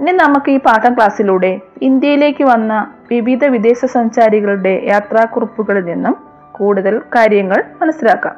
ഇനി 0.00 0.12
നമുക്ക് 0.12 0.50
ഈ 0.50 0.58
പാഠം 0.58 0.94
ക്ലാസ്സിലൂടെ 0.94 1.60
ഇന്ത്യയിലേക്ക് 1.82 2.44
വന്ന 2.44 2.94
വിവിധ 3.10 3.44
വിദേശ 3.44 3.84
സഞ്ചാരികളുടെ 3.84 4.80
യാത്രാക്കുറിപ്പുകളിൽ 4.84 5.84
നിന്നും 5.84 6.16
കൂടുതൽ 6.52 6.98
കാര്യങ്ങൾ 6.98 7.64
മനസ്സിലാക്കാം. 7.82 8.36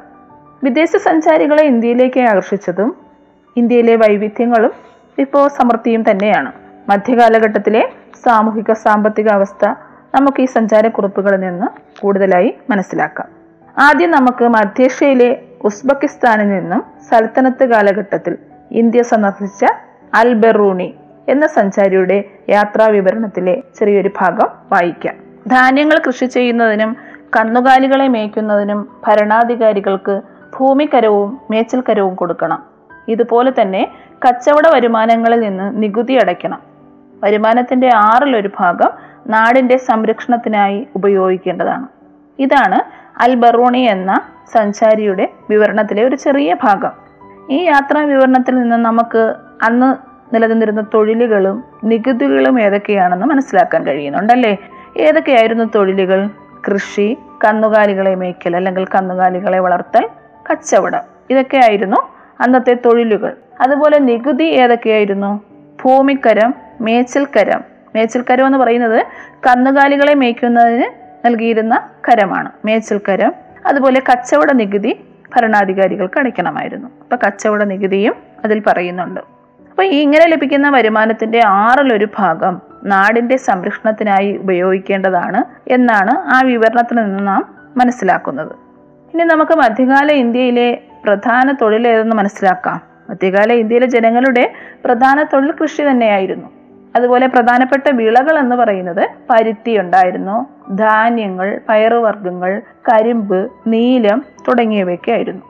വിദേശ 0.63 0.89
സഞ്ചാരികളെ 0.89 1.63
ഇന്ത്യയിലേക്ക് 1.63 2.19
ആകർഷിച്ചതും 2.19 3.02
ഇന്ത്യയിലെ 3.57 3.95
വൈവിധ്യങ്ങളും 3.95 4.71
വിഭവ 5.17 5.47
സമൃദ്ധിയും 5.47 6.11
തന്നെയാണ്. 6.11 6.51
മധ്യകാലഘട്ടത്തിലെ 6.89 7.89
സാമൂഹിക 8.25 8.73
സാമ്പത്തിക 8.73 9.29
അവസ്ഥ 9.29 9.65
നമുക്ക് 10.15 10.41
ഈ 10.41 10.45
സഞ്ചാരക്കുറിപ്പുകളിൽ 10.45 11.39
നിന്ന് 11.39 11.67
കൂടുതലായി 12.01 12.55
മനസ്സിലാക്കാം. 12.69 13.27
ആദ്യം 13.77 14.11
നമുക്ക് 14.11 14.47
മധ്യേഷ്യയിലെ 14.47 15.41
ഉസ്ബെക്കിസ്ഥാനിൽ 15.63 16.49
നിന്നും 16.49 16.83
സൽത്തനത്ത് 17.09 17.65
കാലഘട്ടത്തിൽ 17.65 18.37
ഇന്ത്യ 18.71 19.03
സന്ദർശിച്ച 19.03 19.65
അൽബെറൂണി 20.13 20.95
എന്ന 21.29 21.47
സഞ്ചാരിയുടെ 21.47 22.23
യാത്രാ 22.49 22.87
വിവരണത്തിലെ 22.87 23.63
ചെറിയൊരു 23.79 24.11
ഭാഗം 24.19 24.49
വായിക്കാം. 24.71 25.15
ധാന്യങ്ങൾ 25.47 26.01
കൃഷി 26.07 26.25
ചെയ്യുന്നതിനും 26.25 26.97
കന്നുകാലികളെ 27.35 28.07
മേയ്ക്കുന്നതിനും 28.07 28.89
ഭരണാധികാരികൾക്ക് 29.07 30.21
ഭൂമിക്കരവും 30.57 31.41
മേച്ചൽക്കരവും 31.51 32.15
കൊടുക്കണം. 32.15 32.72
ഇതുപോലെ 33.07 33.51
തന്നെ 33.61 33.91
കച്ചവട 34.27 34.67
വരുമാനങ്ങളിൽ 34.67 35.39
നിന്ന് 35.39 35.83
നികുതി 35.83 36.13
അടയ്ക്കണം. 36.13 36.61
വരുമാനത്തിന്റെ 37.23 37.89
ആറിലൊരു 37.95 38.49
ഭാഗം 38.59 38.89
നാടിന്റെ 39.27 39.77
സംരക്ഷണത്തിനായി 39.77 40.87
ഉപയോഗിക്കേണ്ടതാണ്. 40.95 41.87
ഇതാണ് 42.39 42.79
അൽ 43.23 43.35
ബറൂണി 43.35 43.77
എന്ന 43.77 44.21
സഞ്ചാരിയുടെ 44.51 45.29
വിവരണത്തിലെ 45.49 46.03
ഒരു 46.03 46.15
ചെറിയ 46.15 46.55
ഭാഗം. 46.63 46.91
ഈ 47.49 47.63
യാത്രാ 47.63 48.01
വിവരണത്തിൽ 48.01 48.55
നിന്ന് 48.55 48.75
നമുക്ക് 48.75 49.33
അന്ന് 49.63 49.95
നിലനിന്നിരുന്ന 50.35 50.85
തൊഴിലുകളും 50.93 51.63
നികുതികളും 51.83 52.61
ഏതൊക്കെയാണെന്ന് 52.61 53.25
മനസ്സിലാക്കാൻ 53.25 53.85
കഴിയുന്നുണ്ടല്ലേ? 53.85 54.57
ഏതൊക്കെയായിരുന്നു 54.97 55.63
തൊഴിലുകൾ? 55.75 56.29
കൃഷി 56.67 57.17
കന്നുകാലികളെ 57.45 58.15
മേയ്ക്കൽ 58.15 58.55
അല്ലെങ്കിൽ 58.55 58.85
കന്നുകാലികളെ 58.85 59.59
വളർത്തൽ 59.59 60.09
കച്ചവടം. 60.51 61.01
ഇതൊക്കെയായിരുന്നു 61.29 62.12
അന്നത്തെ 62.43 62.73
തൊഴിലുകൾ. 62.73 63.33
അതുപോലെ 63.61 63.99
നികുതി 63.99 64.43
ഏതൊക്കെയായിരുന്നു? 64.43 65.43
ഭൂമിക്കരം 65.83 66.53
മേച്ചിൽക്കരം. 66.81 67.61
മേച്ചിൽക്കരം 67.95 68.45
എന്ന് 68.45 68.57
പറയുന്നത് 68.57 69.05
കന്നുകാലികളെ 69.47 70.13
മേയ്ക്കുന്നതിന് 70.13 70.85
നൽകിയിരുന്ന 71.25 71.89
കരമാണ്. 72.09 72.51
മേച്ചിൽക്കരം. 72.65 73.33
അതുപോലെ 73.65 74.01
കച്ചവട 74.11 74.51
നികുതി 74.51 74.99
ഭരണാധികാരികൾക്ക് 75.35 76.19
അടയ്ക്കണമായിരുന്നു 76.19 76.87
അപ്പൊ 76.87 77.27
കച്ചവട 77.27 77.63
നികുതിയും 77.63 78.15
അതിൽ 78.43 78.63
പറയുന്നുണ്ട്. 78.67 79.19
അപ്പൊ 79.69 79.83
ഇങ്ങനെ 79.83 80.25
ലഭിക്കുന്ന 80.27 80.69
വരുമാനത്തിന്റെ 80.69 81.41
ആറിലൊരു 81.47 82.07
ഭാഗം 82.17 82.61
നാടിന്റെ 82.83 83.37
സംരക്ഷണത്തിനായി 83.37 84.37
ഉപയോഗിക്കേണ്ടതാണ് 84.37 85.43
എന്നാണ് 85.67 86.11
ആ 86.11 86.41
വിവരണത്തിൽ 86.45 86.95
നിന്ന് 86.95 87.27
നാം 87.27 87.55
മനസ്സിലാക്കുന്നത്. 87.77 88.51
ഇനി 89.13 89.23
നമുക്ക് 89.23 89.51
മധ്യകാല 89.51 90.11
ഇന്ത്യയിലെ 90.11 90.81
പ്രധാന 91.05 91.51
തൊഴിൽ 91.51 91.87
ഏതെന്ന് 91.87 92.15
മനസ്സിലാക്കാം. 92.15 92.81
മധ്യകാല 93.09 93.53
ഇന്ത്യയിലെ 93.53 93.87
ജനങ്ങളുടെ 93.87 94.53
പ്രധാന 94.85 95.23
തൊഴിൽ 95.23 95.53
കൃഷി 95.61 95.81
തന്നെയായിരുന്നു. 95.81 96.49
അതുപോലെ 96.95 97.27
പ്രധാനപ്പെട്ട 97.27 97.89
വിളകൾ 97.91 98.39
എന്ന് 98.39 98.55
പറയുന്നത് 98.55 99.09
പരുത്തി 99.29 99.77
ഉണ്ടായിരുന്നു 99.77 100.45
ധാന്യങ്ങൾ 100.73 101.59
പയറുവർഗങ്ങൾ 101.69 102.61
കരിമ്പ് 102.89 103.51
നീലം 103.67 104.25
തുടങ്ങിയവയൊക്കെ 104.47 105.11
ആയിരുന്നു 105.11 105.41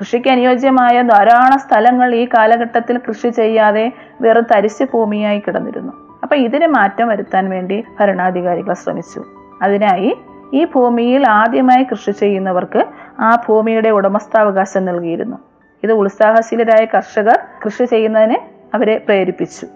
കൃഷിക്ക് 0.00 0.28
അനുയോജ്യമായ 0.28 1.02
ധാരാളം 1.02 1.58
സ്ഥലങ്ങൾ 1.58 2.14
ഈ 2.14 2.24
കാലഘട്ടത്തിൽ 2.24 3.00
കൃഷി 3.08 3.28
ചെയ്യാതെ 3.28 3.92
വെറും 4.20 4.46
തരിശു 4.54 4.84
ഭൂമിയായി 4.84 5.38
കിടന്നിരുന്നു. 5.38 5.92
അപ്പൊ 6.22 6.36
ഇതിന് 6.36 6.66
മാറ്റം 6.66 7.08
വരുത്താൻ 7.08 7.50
വേണ്ടി 7.50 7.84
ഭരണാധികാരികൾ 8.00 8.72
ശ്രമിച്ചു. 8.74 9.24
അതിനായി 9.62 10.16
ഈ 10.54 10.64
ഭൂമിയിൽ 10.64 11.26
ആദ്യമായി 11.26 11.82
കൃഷി 11.82 12.10
ചെയ്യുന്നവർക്ക് 12.10 12.84
ആ 13.20 13.42
ഭൂമിയുടെ 13.48 13.90
ഉടമസ്ഥാവകാശം 13.90 14.84
നൽകിയിരുന്നു. 14.84 15.36
ഇത് 15.82 15.92
ഉത്സാഹശീലരായ 15.92 16.84
കർഷകർ 16.84 17.38
കൃഷി 17.64 17.84
ചെയ്യുന്നതിന് 17.84 18.36
അവരെ 18.76 18.98
പ്രേരിപ്പിച്ചു. 18.98 19.66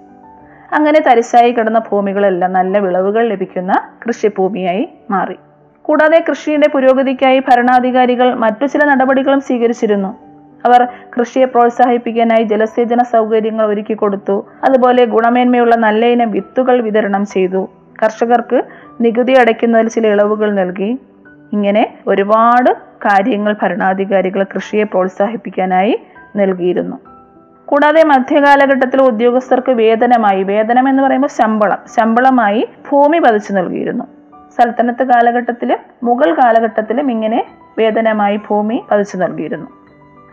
അങ്ങനെ 0.72 1.00
തരിശായി 1.00 1.52
കിടന്ന 1.52 1.78
ഭൂമികളെല്ലാം 1.78 2.52
നല്ല 2.52 2.78
വിളവുകൾ 2.78 3.28
ലഭിക്കുന്ന 3.28 3.72
കൃഷിഭൂമിയായി 4.08 4.88
മാറി. 5.10 5.36
കൂടാതെ 5.82 6.24
കൃഷിയുടെ 6.28 6.68
പുരോഗതിക്കായി 6.68 7.38
ഭരണാധികാരികൾ 7.38 8.34
മറ്റു 8.34 8.66
ചില 8.66 8.84
നടപടികളും 8.84 9.40
സ്വീകരിച്ചിരുന്നു. 9.40 10.16
അവർ 10.66 10.88
കൃഷിയെ 11.18 11.44
പ്രോത്സാഹിപ്പിക്കാനായി 11.44 12.44
ജലസേചന 12.44 13.02
സൗകര്യങ്ങൾ 13.02 13.66
ഒരുക്കി 13.66 13.94
കൊടുത്തു. 13.94 14.46
അതുപോലെ 14.64 15.04
ഗുണമേന്മയുള്ള 15.04 15.74
നല്ല 15.74 16.06
ഇനം 16.06 16.30
വിത്തുകൾ 16.30 16.80
വിതരണം 16.80 17.26
ചെയ്തു. 17.26 17.68
കർഷകർക്ക് 18.02 18.62
നികുതി 19.00 19.32
അടയ്ക്കുന്നതിൽ 19.32 19.88
ചില 19.88 20.06
ഇളവുകൾ 20.06 20.52
നൽകി. 20.52 20.98
ഇങ്ങനെ 21.52 21.98
ഒരുപാട് 22.06 22.70
കാര്യങ്ങൾ 22.74 23.54
ഭരണാധികാരികൾ 23.62 24.42
കൃഷിയെ 24.42 24.84
പ്രോത്സാഹിപ്പിക്കാനായി 24.84 25.98
നൽകിയിരുന്നു. 26.36 26.96
കൂടാതെ 27.66 28.04
മധ്യകാലഘട്ടത്തിൽ 28.04 29.02
ഉദ്യോഗസ്ഥർക്ക് 29.02 29.72
വേതനമായി 29.72 30.42
വേതനം 30.42 30.88
എന്ന് 30.88 31.02
പറയുമ്പോൾ 31.02 31.28
ശമ്പളം 31.28 31.78
ശമ്പളമായി 31.96 32.68
ഭൂമി 32.90 33.18
പതിച്ചു 33.18 33.52
നൽകിയിരുന്നു. 33.52 34.04
സൽത്തനത്ത് 34.58 35.02
കാലഘട്ടത്തിലും 35.02 35.78
മുഗൾ 36.02 36.34
കാലഘട്ടത്തിലും 36.34 37.10
ഇങ്ങനെ 37.10 37.44
വേതനമായി 37.78 38.36
ഭൂമി 38.36 38.84
പതിച്ചു 38.90 39.16
നൽകിയിരുന്നു. 39.16 39.66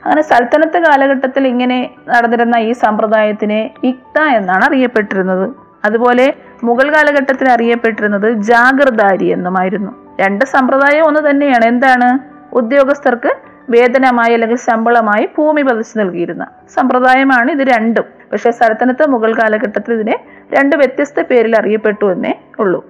അങ്ങനെ 0.06 0.22
സൽത്തനത്ത് 0.22 0.78
കാലഘട്ടത്തിൽ 0.78 1.48
ഇങ്ങനെ 1.48 1.90
നടന്നിരുന്ന 2.10 2.56
ഈ 2.56 2.72
സമ്പ്രദായത്തിനെ 2.72 3.72
ഇക്ത 3.84 4.22
എന്നാണ് 4.22 4.64
അറിയപ്പെട്ടിരുന്നത്. 4.64 5.50
അതുപോലെ 5.86 6.34
മുഗൾ 6.64 6.92
കാലഘട്ടത്തിൽ 6.92 7.50
അറിയപ്പെട്ടിരുന്നത് 7.50 8.32
ജാഗ്രതാരി 8.32 9.26
എന്നുമായിരുന്നു. 9.26 9.92
രണ്ട് 10.22 10.46
സമ്പ്രദായം 10.46 11.06
ഒന്ന് 11.06 11.30
തന്നെയാണ്. 11.30 11.66
എന്താണ്? 11.66 12.20
ഉദ്യോഗസ്ഥർക്ക് 12.56 13.32
വേതനമായി 13.70 14.34
അല്ലെങ്കിൽ 14.34 14.58
ശമ്പളമായി 14.58 15.30
ഭൂമി 15.38 15.62
പതിച്ചു 15.62 16.00
നൽകിയിരുന്ന 16.00 16.48
സമ്പ്രദായമാണ് 16.78 17.52
ഇത് 17.52 17.68
രണ്ടും. 17.68 18.04
പക്ഷെ 18.32 18.52
സ്ഥലത്തിനത്തെ 18.52 19.08
മുഗൾ 19.08 19.34
കാലഘട്ടത്തിൽ 19.34 19.94
ഇതിനെ 19.94 20.20
രണ്ട് 20.54 20.76
വ്യത്യസ്ത 20.76 21.22
പേരിൽ 21.22 21.56
അറിയപ്പെട്ടു 21.56 22.12
എന്നേ 22.12 22.42
ഉള്ളൂ. 22.60 22.86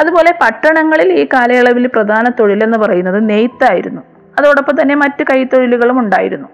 അതുപോലെ 0.00 0.32
പട്ടണങ്ങളിൽ 0.42 1.12
ഈ 1.12 1.24
കാലയളവിൽ 1.24 1.86
പ്രധാന 1.86 2.28
തൊഴിലെന്ന് 2.28 2.78
പറയുന്നത് 2.78 3.28
നെയ്ത്തായിരുന്നു. 3.28 4.02
അതോടൊപ്പം 4.40 4.82
തന്നെ 4.82 4.94
മറ്റു 4.94 5.24
കൈത്തൊഴിലുകളും 5.24 5.98
ഉണ്ടായിരുന്നു. 5.98 6.48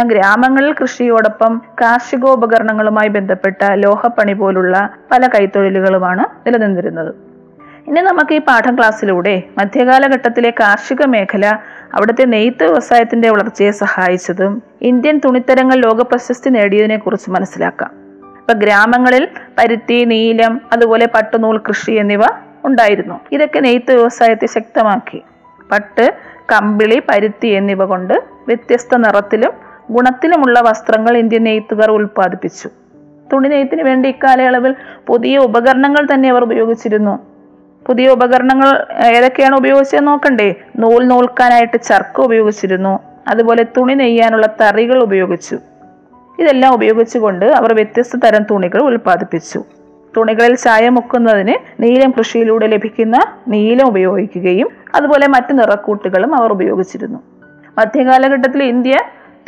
ഗ്രാമങ്ങളിൽ 0.00 0.72
കൃഷിയോടൊപ്പം 0.72 1.62
കാർഷികോപകരണങ്ങളുമായി 1.80 3.08
ബന്ധപ്പെട്ട 3.08 3.64
ലോഹപ്പണി 3.72 4.32
പോലുള്ള 4.32 4.90
പല 5.10 5.26
കൈത്തൊഴിലുകളുമാണ് 5.26 6.48
നിലനിന്നിരുന്നത്. 6.48 7.14
ഇനി 7.88 8.00
നമുക്ക് 8.00 8.34
ഈ 8.34 8.38
പാഠം 8.38 8.78
ക്ലാസ്സിലൂടെ 8.78 9.42
മധ്യകാലഘട്ടത്തിലെ 9.58 10.50
കാർഷിക 10.50 11.04
മേഖല 11.06 11.46
അവിടുത്തെ 11.94 12.24
നെയ്ത്ത് 12.24 12.64
വ്യവസായത്തിന്റെ 12.64 13.30
വളർച്ചയെ 13.30 13.70
സഹായിച്ചതും 13.70 14.62
ഇന്ത്യൻ 14.82 15.20
തുണിത്തരങ്ങൾ 15.24 15.74
ലോക 15.74 16.02
പ്രശസ്തി 16.02 16.50
നേടിയതിനെ 16.50 16.96
കുറിച്ച് 16.96 17.30
മനസ്സിലാക്കാം. 17.30 17.90
ഇപ്പൊ 18.38 18.54
ഗ്രാമങ്ങളിൽ 18.54 19.28
പരുത്തി 19.58 20.04
നീലം 20.04 20.60
അതുപോലെ 20.72 21.06
പട്ടുനൂൽ 21.06 21.60
കൃഷി 21.68 21.90
എന്നിവ 21.90 22.20
ഉണ്ടായിരുന്നു. 22.64 23.20
ഇതൊക്കെ 23.32 23.60
നെയ്ത്ത് 23.60 23.94
വ്യവസായത്തെ 23.94 24.46
ശക്തമാക്കി. 24.46 25.22
പട്ട് 25.72 26.14
കമ്പിളി 26.52 27.02
പരുത്തി 27.10 27.46
എന്നിവ 27.48 27.84
കൊണ്ട് 27.84 28.14
വ്യത്യസ്ത 28.48 28.96
നിറത്തിലും 28.96 29.71
ഗുണത്തിലുമുള്ള 29.90 30.60
വസ്ത്രങ്ങൾ 30.60 31.16
ഇന്ത്യൻ 31.16 31.44
നെയ്ത്തുകാർ 31.44 31.90
ഉൽപ്പാദിപ്പിച്ചു. 31.90 32.68
തുണി 33.32 33.48
നെയ്ത്തിന് 33.48 33.82
വേണ്ടി 33.82 34.08
ഇക്കാലയളവിൽ 34.08 34.74
പുതിയ 35.06 35.38
ഉപകരണങ്ങൾ 35.38 36.06
തന്നെ 36.14 36.30
അവർ 36.30 36.42
ഉപയോഗിച്ചിരുന്നു. 36.42 37.18
പുതിയ 37.86 38.08
ഉപകരണങ്ങൾ 38.08 38.86
ഏതൊക്കെയാണ് 39.06 39.56
ഉപയോഗിച്ചത് 39.56 40.06
നോക്കണ്ടേ? 40.06 40.54
നൂൽ 40.78 41.08
നൂൽക്കാനായിട്ട് 41.08 41.82
ചർക്ക 41.82 42.20
ഉപയോഗിച്ചിരുന്നു. 42.20 42.98
അതുപോലെ 43.28 43.62
തുണി 43.62 43.94
നെയ്യാനുള്ള 43.94 44.46
തറികൾ 44.60 45.02
ഉപയോഗിച്ചു. 45.02 45.58
ഇതെല്ലാം 46.38 46.74
ഉപയോഗിച്ചുകൊണ്ട് 46.74 47.46
അവർ 47.46 47.74
വ്യത്യസ്ത 47.74 48.18
തരം 48.18 48.42
തുണികൾ 48.42 48.82
ഉൽപ്പാദിപ്പിച്ചു. 48.82 49.64
തുണികളിൽ 50.16 50.54
ചായ 50.54 50.88
മുക്കുന്നതിന് 50.88 51.82
നീലം 51.82 52.14
കൃഷിയിലൂടെ 52.18 52.66
ലഭിക്കുന്ന 52.66 53.18
നീലം 53.48 53.86
ഉപയോഗിക്കുകയും 53.86 54.68
അതുപോലെ 54.94 55.26
മറ്റു 55.26 55.52
നിറക്കൂട്ടുകളും 55.52 56.34
അവർ 56.34 56.52
ഉപയോഗിച്ചിരുന്നു. 56.52 57.18
മധ്യകാലഘട്ടത്തിൽ 57.78 58.62
ഇന്ത്യ 58.62 58.96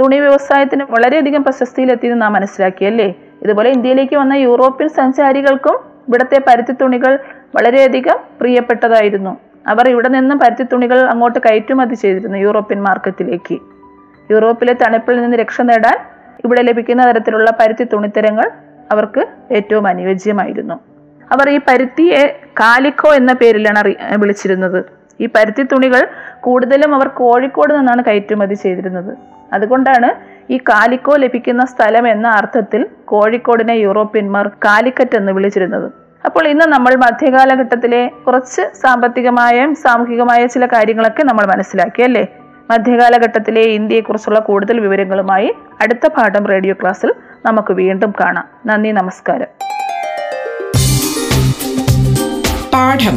തുണി 0.01 0.17
വ്യവസായത്തിന് 0.21 0.85
വളരെയധികം 0.91 1.45
പ്രശസ്തിയിലെത്തിയെന്ന് 1.45 2.23
നാം 2.23 2.33
മനസ്സിലാക്കിയല്ലേ? 2.33 3.15
ഇതുപോലെ 3.43 3.71
ഇന്ത്യയിലേക്ക് 3.71 4.17
വന്ന 4.17 4.35
യൂറോപ്യൻ 4.35 4.89
സഞ്ചാരികൾക്കും 4.89 5.77
ഇവിടുത്തെ 6.09 6.41
പരുത്തി 6.49 6.73
തുണികൾ 6.73 7.19
വളരെയധികം 7.57 8.19
പ്രിയപ്പെട്ടതായിരുന്നു. 8.41 9.33
അവർ 9.67 9.89
ഇവിടെ 9.89 10.09
നിന്നും 10.09 10.39
പരുത്തി 10.39 10.65
തുണികൾ 10.73 10.99
അങ്ങോട്ട് 10.99 11.39
കയറ്റുമതി 11.39 11.95
ചെയ്തിരുന്നു 11.95 12.39
യൂറോപ്യൻ 12.39 12.83
മാർക്കറ്റിലേക്ക്. 12.83 13.59
യൂറോപ്പിലെ 14.31 14.73
തണുപ്പിൽ 14.73 15.23
നിന്ന് 15.23 15.37
രക്ഷ 15.37 15.61
നേടാൻ 15.61 15.97
ഇവിടെ 16.45 16.63
ലഭിക്കുന്ന 16.63 17.03
തരത്തിലുള്ള 17.11 17.51
പരുത്തി 17.61 17.85
തുണിത്തരങ്ങൾ 17.85 18.51
അവർക്ക് 18.93 19.27
ഏറ്റവും 19.53 19.87
അനുയോജ്യമായിരുന്നു. 19.89 20.75
അവർ 21.33 21.51
ഈ 21.51 21.61
പരുത്തിയെ 21.69 22.39
കാലിക്കോ 22.61 23.15
എന്ന 23.15 23.33
പേരിലാണ് 23.33 23.81
വിളിച്ചിരുന്നത്. 24.23 24.85
ഈ 25.21 25.27
പരുത്തി 25.27 25.63
തുണികൾ 25.63 26.09
കൂടുതലും 26.41 26.95
അവർ 26.95 27.09
കോഴിക്കോട് 27.09 27.79
നിന്നാണ് 27.79 28.05
കയറ്റുമതി 28.05 28.55
ചെയ്തിരുന്നത്. 28.55 29.34
അതുകൊണ്ടാണ് 29.55 30.35
ഈ 30.53 30.57
കാലിക്കോ 30.59 31.17
ലഭിക്കുന്ന 31.17 31.65
സ്ഥലം 31.65 32.09
എന്ന 32.09 32.29
അർത്ഥത്തിൽ 32.29 32.87
കോഴിക്കോടിനെ 33.05 33.73
യൂറോപ്യന്മാർ 33.73 34.49
കാലിക്കറ്റ് 34.49 35.17
എന്ന് 35.17 35.33
വിളിച്ചിരുന്നത്. 35.33 35.93
അപ്പോൾ 36.25 36.49
ഇന്ന് 36.49 36.65
നമ്മൾ 36.65 36.95
മധ്യകാലഘട്ടത്തിലെ 36.95 38.11
കുറച്ച് 38.27 38.63
സാമ്പത്തികമായും 38.77 39.75
സാമൂഹികമായ 39.75 40.47
ചില 40.47 40.67
കാര്യങ്ങളൊക്കെ 40.67 41.23
നമ്മൾ 41.23 41.47
മനസ്സിലാക്കി 41.47 42.03
അല്ലേ? 42.03 42.27
മധ്യകാലഘട്ടത്തിലെ 42.71 43.61
ഇന്ത്യയെക്കുറിച്ചുള്ള 43.61 44.39
കൂടുതൽ 44.39 44.81
വിവരങ്ങളുമായി 44.81 45.55
അടുത്ത 45.81 46.07
പാഠം 46.07 46.47
റേഡിയോ 46.47 46.75
ക്ലാസ്സിൽ 46.81 47.15
നമുക്ക് 47.47 47.73
വീണ്ടും 47.73 48.15
കാണാം. 48.21 48.49
നന്ദി 48.67 48.91
നമസ്കാരം. 48.91 49.47
പാഠം. 52.73 53.17